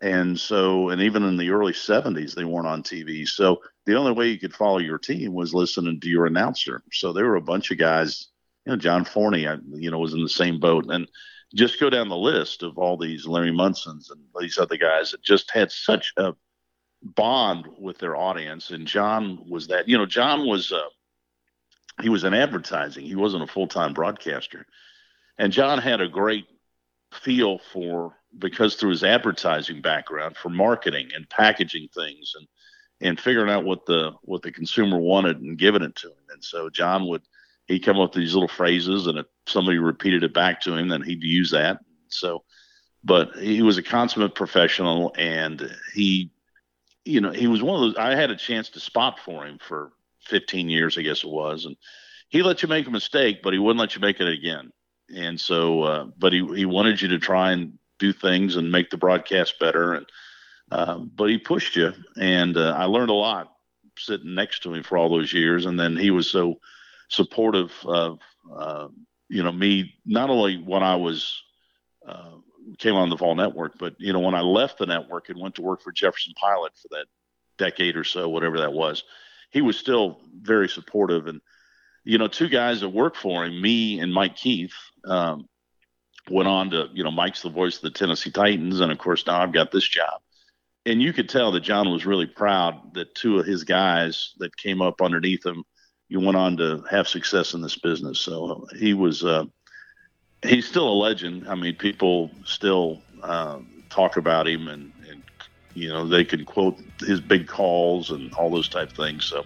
and 0.00 0.38
so, 0.38 0.90
and 0.90 1.02
even 1.02 1.22
in 1.24 1.36
the 1.36 1.50
early 1.50 1.72
'70s, 1.72 2.34
they 2.34 2.44
weren't 2.44 2.66
on 2.66 2.82
TV. 2.82 3.26
So 3.26 3.62
the 3.86 3.96
only 3.96 4.12
way 4.12 4.28
you 4.28 4.38
could 4.38 4.54
follow 4.54 4.78
your 4.78 4.98
team 4.98 5.34
was 5.34 5.54
listening 5.54 6.00
to 6.00 6.08
your 6.08 6.26
announcer. 6.26 6.82
So 6.92 7.12
there 7.12 7.26
were 7.26 7.36
a 7.36 7.42
bunch 7.42 7.70
of 7.70 7.78
guys 7.78 8.28
you 8.68 8.72
know, 8.72 8.78
John 8.78 9.06
Forney, 9.06 9.46
you 9.76 9.90
know, 9.90 9.98
was 9.98 10.12
in 10.12 10.22
the 10.22 10.28
same 10.28 10.60
boat. 10.60 10.90
And 10.90 11.08
just 11.54 11.80
go 11.80 11.88
down 11.88 12.10
the 12.10 12.16
list 12.16 12.62
of 12.62 12.76
all 12.76 12.98
these 12.98 13.26
Larry 13.26 13.50
Munsons 13.50 14.10
and 14.10 14.20
these 14.38 14.58
other 14.58 14.76
guys 14.76 15.12
that 15.12 15.22
just 15.22 15.50
had 15.50 15.72
such 15.72 16.12
a 16.18 16.34
bond 17.02 17.66
with 17.78 17.96
their 17.96 18.14
audience. 18.14 18.68
And 18.70 18.86
John 18.86 19.42
was 19.48 19.68
that, 19.68 19.88
you 19.88 19.96
know, 19.96 20.04
John 20.04 20.46
was, 20.46 20.70
uh, 20.70 20.82
he 22.02 22.10
was 22.10 22.24
in 22.24 22.34
advertising. 22.34 23.06
He 23.06 23.16
wasn't 23.16 23.44
a 23.44 23.46
full 23.46 23.68
time 23.68 23.94
broadcaster. 23.94 24.66
And 25.38 25.50
John 25.50 25.78
had 25.78 26.02
a 26.02 26.08
great 26.08 26.44
feel 27.12 27.58
for, 27.72 28.16
because 28.38 28.74
through 28.74 28.90
his 28.90 29.04
advertising 29.04 29.80
background, 29.80 30.36
for 30.36 30.48
marketing 30.50 31.08
and 31.14 31.28
packaging 31.28 31.88
things 31.94 32.34
and, 32.36 32.46
and 33.00 33.20
figuring 33.20 33.50
out 33.50 33.64
what 33.64 33.86
the, 33.86 34.12
what 34.22 34.42
the 34.42 34.52
consumer 34.52 34.98
wanted 34.98 35.40
and 35.40 35.58
giving 35.58 35.82
it 35.82 35.96
to 35.96 36.08
him. 36.08 36.24
And 36.30 36.42
so 36.42 36.68
John 36.68 37.06
would, 37.08 37.22
he'd 37.66 37.80
come 37.84 37.98
up 37.98 38.14
with 38.14 38.22
these 38.22 38.34
little 38.34 38.48
phrases, 38.48 39.06
and 39.06 39.18
if 39.18 39.26
somebody 39.46 39.78
repeated 39.78 40.24
it 40.24 40.34
back 40.34 40.60
to 40.62 40.74
him, 40.74 40.88
then 40.88 41.02
he'd 41.02 41.22
use 41.22 41.50
that. 41.52 41.80
So, 42.08 42.44
but 43.04 43.36
he 43.36 43.62
was 43.62 43.78
a 43.78 43.82
consummate 43.82 44.34
professional, 44.34 45.14
and 45.16 45.70
he, 45.94 46.32
you 47.04 47.20
know, 47.20 47.30
he 47.30 47.46
was 47.46 47.62
one 47.62 47.76
of 47.76 47.80
those. 47.80 47.96
I 47.96 48.14
had 48.16 48.30
a 48.30 48.36
chance 48.36 48.70
to 48.70 48.80
spot 48.80 49.20
for 49.20 49.46
him 49.46 49.58
for 49.60 49.92
15 50.26 50.68
years, 50.68 50.98
I 50.98 51.02
guess 51.02 51.24
it 51.24 51.30
was, 51.30 51.64
and 51.64 51.76
he 52.28 52.42
let 52.42 52.62
you 52.62 52.68
make 52.68 52.86
a 52.86 52.90
mistake, 52.90 53.40
but 53.42 53.52
he 53.52 53.58
wouldn't 53.58 53.80
let 53.80 53.94
you 53.94 54.00
make 54.00 54.20
it 54.20 54.28
again. 54.28 54.72
And 55.14 55.40
so, 55.40 55.82
uh, 55.82 56.04
but 56.18 56.32
he 56.32 56.46
he 56.54 56.66
wanted 56.66 57.00
you 57.00 57.08
to 57.08 57.18
try 57.18 57.52
and 57.52 57.78
do 57.98 58.12
things 58.12 58.56
and 58.56 58.70
make 58.70 58.90
the 58.90 58.96
broadcast 58.96 59.58
better, 59.58 59.94
and 59.94 60.06
uh, 60.70 60.98
but 60.98 61.30
he 61.30 61.38
pushed 61.38 61.76
you, 61.76 61.92
and 62.16 62.56
uh, 62.56 62.74
I 62.76 62.84
learned 62.84 63.10
a 63.10 63.14
lot 63.14 63.52
sitting 63.98 64.34
next 64.34 64.62
to 64.62 64.74
him 64.74 64.82
for 64.82 64.98
all 64.98 65.08
those 65.08 65.32
years, 65.32 65.66
and 65.66 65.78
then 65.78 65.96
he 65.96 66.10
was 66.10 66.30
so 66.30 66.60
supportive 67.08 67.72
of 67.84 68.20
uh, 68.54 68.88
you 69.28 69.42
know 69.42 69.52
me 69.52 69.94
not 70.04 70.30
only 70.30 70.56
when 70.56 70.82
I 70.82 70.96
was 70.96 71.42
uh, 72.06 72.32
came 72.78 72.94
on 72.94 73.10
the 73.10 73.16
Vol 73.16 73.34
Network, 73.34 73.78
but 73.78 73.94
you 73.98 74.12
know 74.12 74.20
when 74.20 74.34
I 74.34 74.42
left 74.42 74.78
the 74.78 74.86
network 74.86 75.28
and 75.28 75.40
went 75.40 75.54
to 75.56 75.62
work 75.62 75.82
for 75.82 75.92
Jefferson 75.92 76.34
Pilot 76.36 76.72
for 76.76 76.88
that 76.90 77.06
decade 77.56 77.96
or 77.96 78.04
so, 78.04 78.28
whatever 78.28 78.58
that 78.58 78.72
was, 78.72 79.04
he 79.50 79.62
was 79.62 79.78
still 79.78 80.20
very 80.40 80.68
supportive. 80.68 81.26
And 81.26 81.40
you 82.08 82.16
know, 82.16 82.26
two 82.26 82.48
guys 82.48 82.80
that 82.80 82.88
worked 82.88 83.18
for 83.18 83.44
him, 83.44 83.60
me 83.60 84.00
and 84.00 84.10
Mike 84.12 84.34
Keith, 84.34 84.72
um, 85.04 85.46
went 86.30 86.48
on 86.48 86.70
to 86.70 86.88
you 86.94 87.04
know 87.04 87.10
Mike's 87.10 87.42
the 87.42 87.50
voice 87.50 87.76
of 87.76 87.82
the 87.82 87.90
Tennessee 87.90 88.30
Titans, 88.30 88.80
and 88.80 88.90
of 88.90 88.96
course 88.96 89.26
now 89.26 89.42
I've 89.42 89.52
got 89.52 89.70
this 89.70 89.86
job. 89.86 90.20
And 90.86 91.02
you 91.02 91.12
could 91.12 91.28
tell 91.28 91.52
that 91.52 91.60
John 91.60 91.90
was 91.90 92.06
really 92.06 92.24
proud 92.24 92.94
that 92.94 93.14
two 93.14 93.38
of 93.38 93.44
his 93.44 93.64
guys 93.64 94.32
that 94.38 94.56
came 94.56 94.80
up 94.80 95.02
underneath 95.02 95.44
him 95.44 95.64
you 96.08 96.20
went 96.20 96.38
on 96.38 96.56
to 96.56 96.82
have 96.90 97.06
success 97.06 97.52
in 97.52 97.60
this 97.60 97.76
business. 97.76 98.18
So 98.20 98.66
he 98.78 98.94
was, 98.94 99.22
uh, 99.22 99.44
he's 100.42 100.66
still 100.66 100.88
a 100.88 100.94
legend. 100.94 101.46
I 101.46 101.54
mean, 101.54 101.76
people 101.76 102.30
still 102.44 103.02
uh, 103.22 103.58
talk 103.90 104.16
about 104.16 104.48
him 104.48 104.68
and, 104.68 104.90
and, 105.10 105.22
you 105.74 105.90
know, 105.90 106.06
they 106.06 106.24
can 106.24 106.46
quote 106.46 106.78
his 107.00 107.20
big 107.20 107.46
calls 107.46 108.10
and 108.10 108.32
all 108.32 108.48
those 108.48 108.70
type 108.70 108.92
things. 108.92 109.26
So 109.26 109.44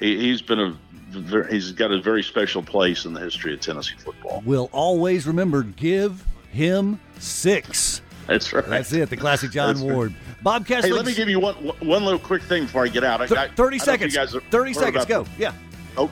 he, 0.00 0.30
has 0.30 0.42
been 0.42 0.60
a, 0.60 1.46
he's 1.48 1.72
got 1.72 1.92
a 1.92 2.00
very 2.00 2.22
special 2.22 2.62
place 2.62 3.04
in 3.04 3.12
the 3.12 3.20
history 3.20 3.54
of 3.54 3.60
Tennessee 3.60 3.96
football. 3.98 4.42
We'll 4.44 4.70
always 4.72 5.26
remember 5.26 5.62
give 5.62 6.24
him 6.50 7.00
six. 7.18 8.02
That's 8.26 8.52
right. 8.52 8.66
That's 8.66 8.92
it. 8.92 9.10
The 9.10 9.16
classic 9.16 9.50
John 9.50 9.74
That's 9.74 9.80
Ward. 9.80 10.12
Right. 10.12 10.42
Bob 10.42 10.66
Kessler. 10.66 10.90
Hey, 10.90 10.94
let 10.94 11.06
me 11.06 11.14
give 11.14 11.28
you 11.28 11.40
one 11.40 11.54
one 11.54 12.04
little 12.04 12.18
quick 12.18 12.42
thing 12.42 12.64
before 12.64 12.84
I 12.84 12.88
get 12.88 13.04
out. 13.04 13.20
I, 13.20 13.48
Thirty 13.48 13.80
I, 13.80 13.84
seconds. 13.84 14.16
I 14.16 14.26
Thirty 14.26 14.72
seconds. 14.72 15.04
Go. 15.04 15.26
Yeah 15.38 15.52
oh, 15.96 16.10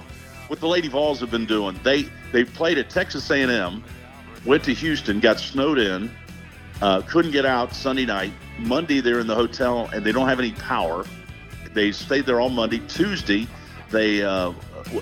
what 0.48 0.60
the 0.60 0.66
Lady 0.66 0.88
Vols 0.88 1.20
have 1.20 1.30
been 1.30 1.46
doing. 1.46 1.78
They 1.82 2.08
they 2.32 2.44
played 2.44 2.78
at 2.78 2.90
Texas 2.90 3.30
A&M, 3.30 3.84
went 4.44 4.64
to 4.64 4.74
Houston, 4.74 5.20
got 5.20 5.40
snowed 5.40 5.78
in, 5.78 6.10
uh, 6.82 7.02
couldn't 7.02 7.32
get 7.32 7.46
out 7.46 7.74
Sunday 7.74 8.06
night. 8.06 8.32
Monday 8.58 9.00
they're 9.00 9.20
in 9.20 9.26
the 9.26 9.34
hotel 9.34 9.88
and 9.92 10.04
they 10.04 10.12
don't 10.12 10.28
have 10.28 10.38
any 10.38 10.52
power. 10.52 11.04
They 11.72 11.92
stayed 11.92 12.26
there 12.26 12.40
all 12.40 12.48
Monday. 12.48 12.80
Tuesday 12.88 13.46
they 13.90 14.22
uh, 14.22 14.52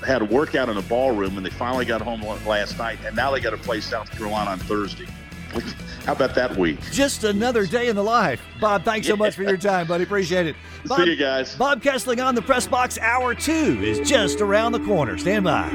had 0.06 0.22
a 0.22 0.24
workout 0.24 0.68
in 0.68 0.76
a 0.76 0.82
ballroom 0.82 1.36
and 1.36 1.44
they 1.44 1.50
finally 1.50 1.84
got 1.84 2.00
home 2.00 2.22
last 2.46 2.78
night. 2.78 2.98
And 3.04 3.16
now 3.16 3.30
they 3.30 3.40
got 3.40 3.50
to 3.50 3.56
play 3.56 3.80
South 3.80 4.10
Carolina 4.10 4.50
on 4.50 4.58
Thursday. 4.60 5.06
How 6.04 6.12
about 6.12 6.34
that 6.34 6.56
week? 6.56 6.78
Just 6.92 7.24
another 7.24 7.66
day 7.66 7.88
in 7.88 7.96
the 7.96 8.02
life. 8.04 8.40
Bob, 8.60 8.84
thanks 8.84 9.06
so 9.06 9.16
much 9.16 9.34
for 9.34 9.42
your 9.42 9.56
time, 9.56 9.86
buddy. 9.86 10.04
Appreciate 10.04 10.46
it. 10.46 10.56
Bob, 10.84 11.00
See 11.00 11.10
you 11.10 11.16
guys. 11.16 11.56
Bob 11.56 11.82
Kesling 11.82 12.24
on 12.24 12.34
the 12.34 12.42
Press 12.42 12.66
Box 12.66 12.98
Hour 12.98 13.34
2 13.34 13.52
is 13.82 14.08
just 14.08 14.40
around 14.40 14.72
the 14.72 14.80
corner. 14.80 15.18
Stand 15.18 15.44
by. 15.44 15.68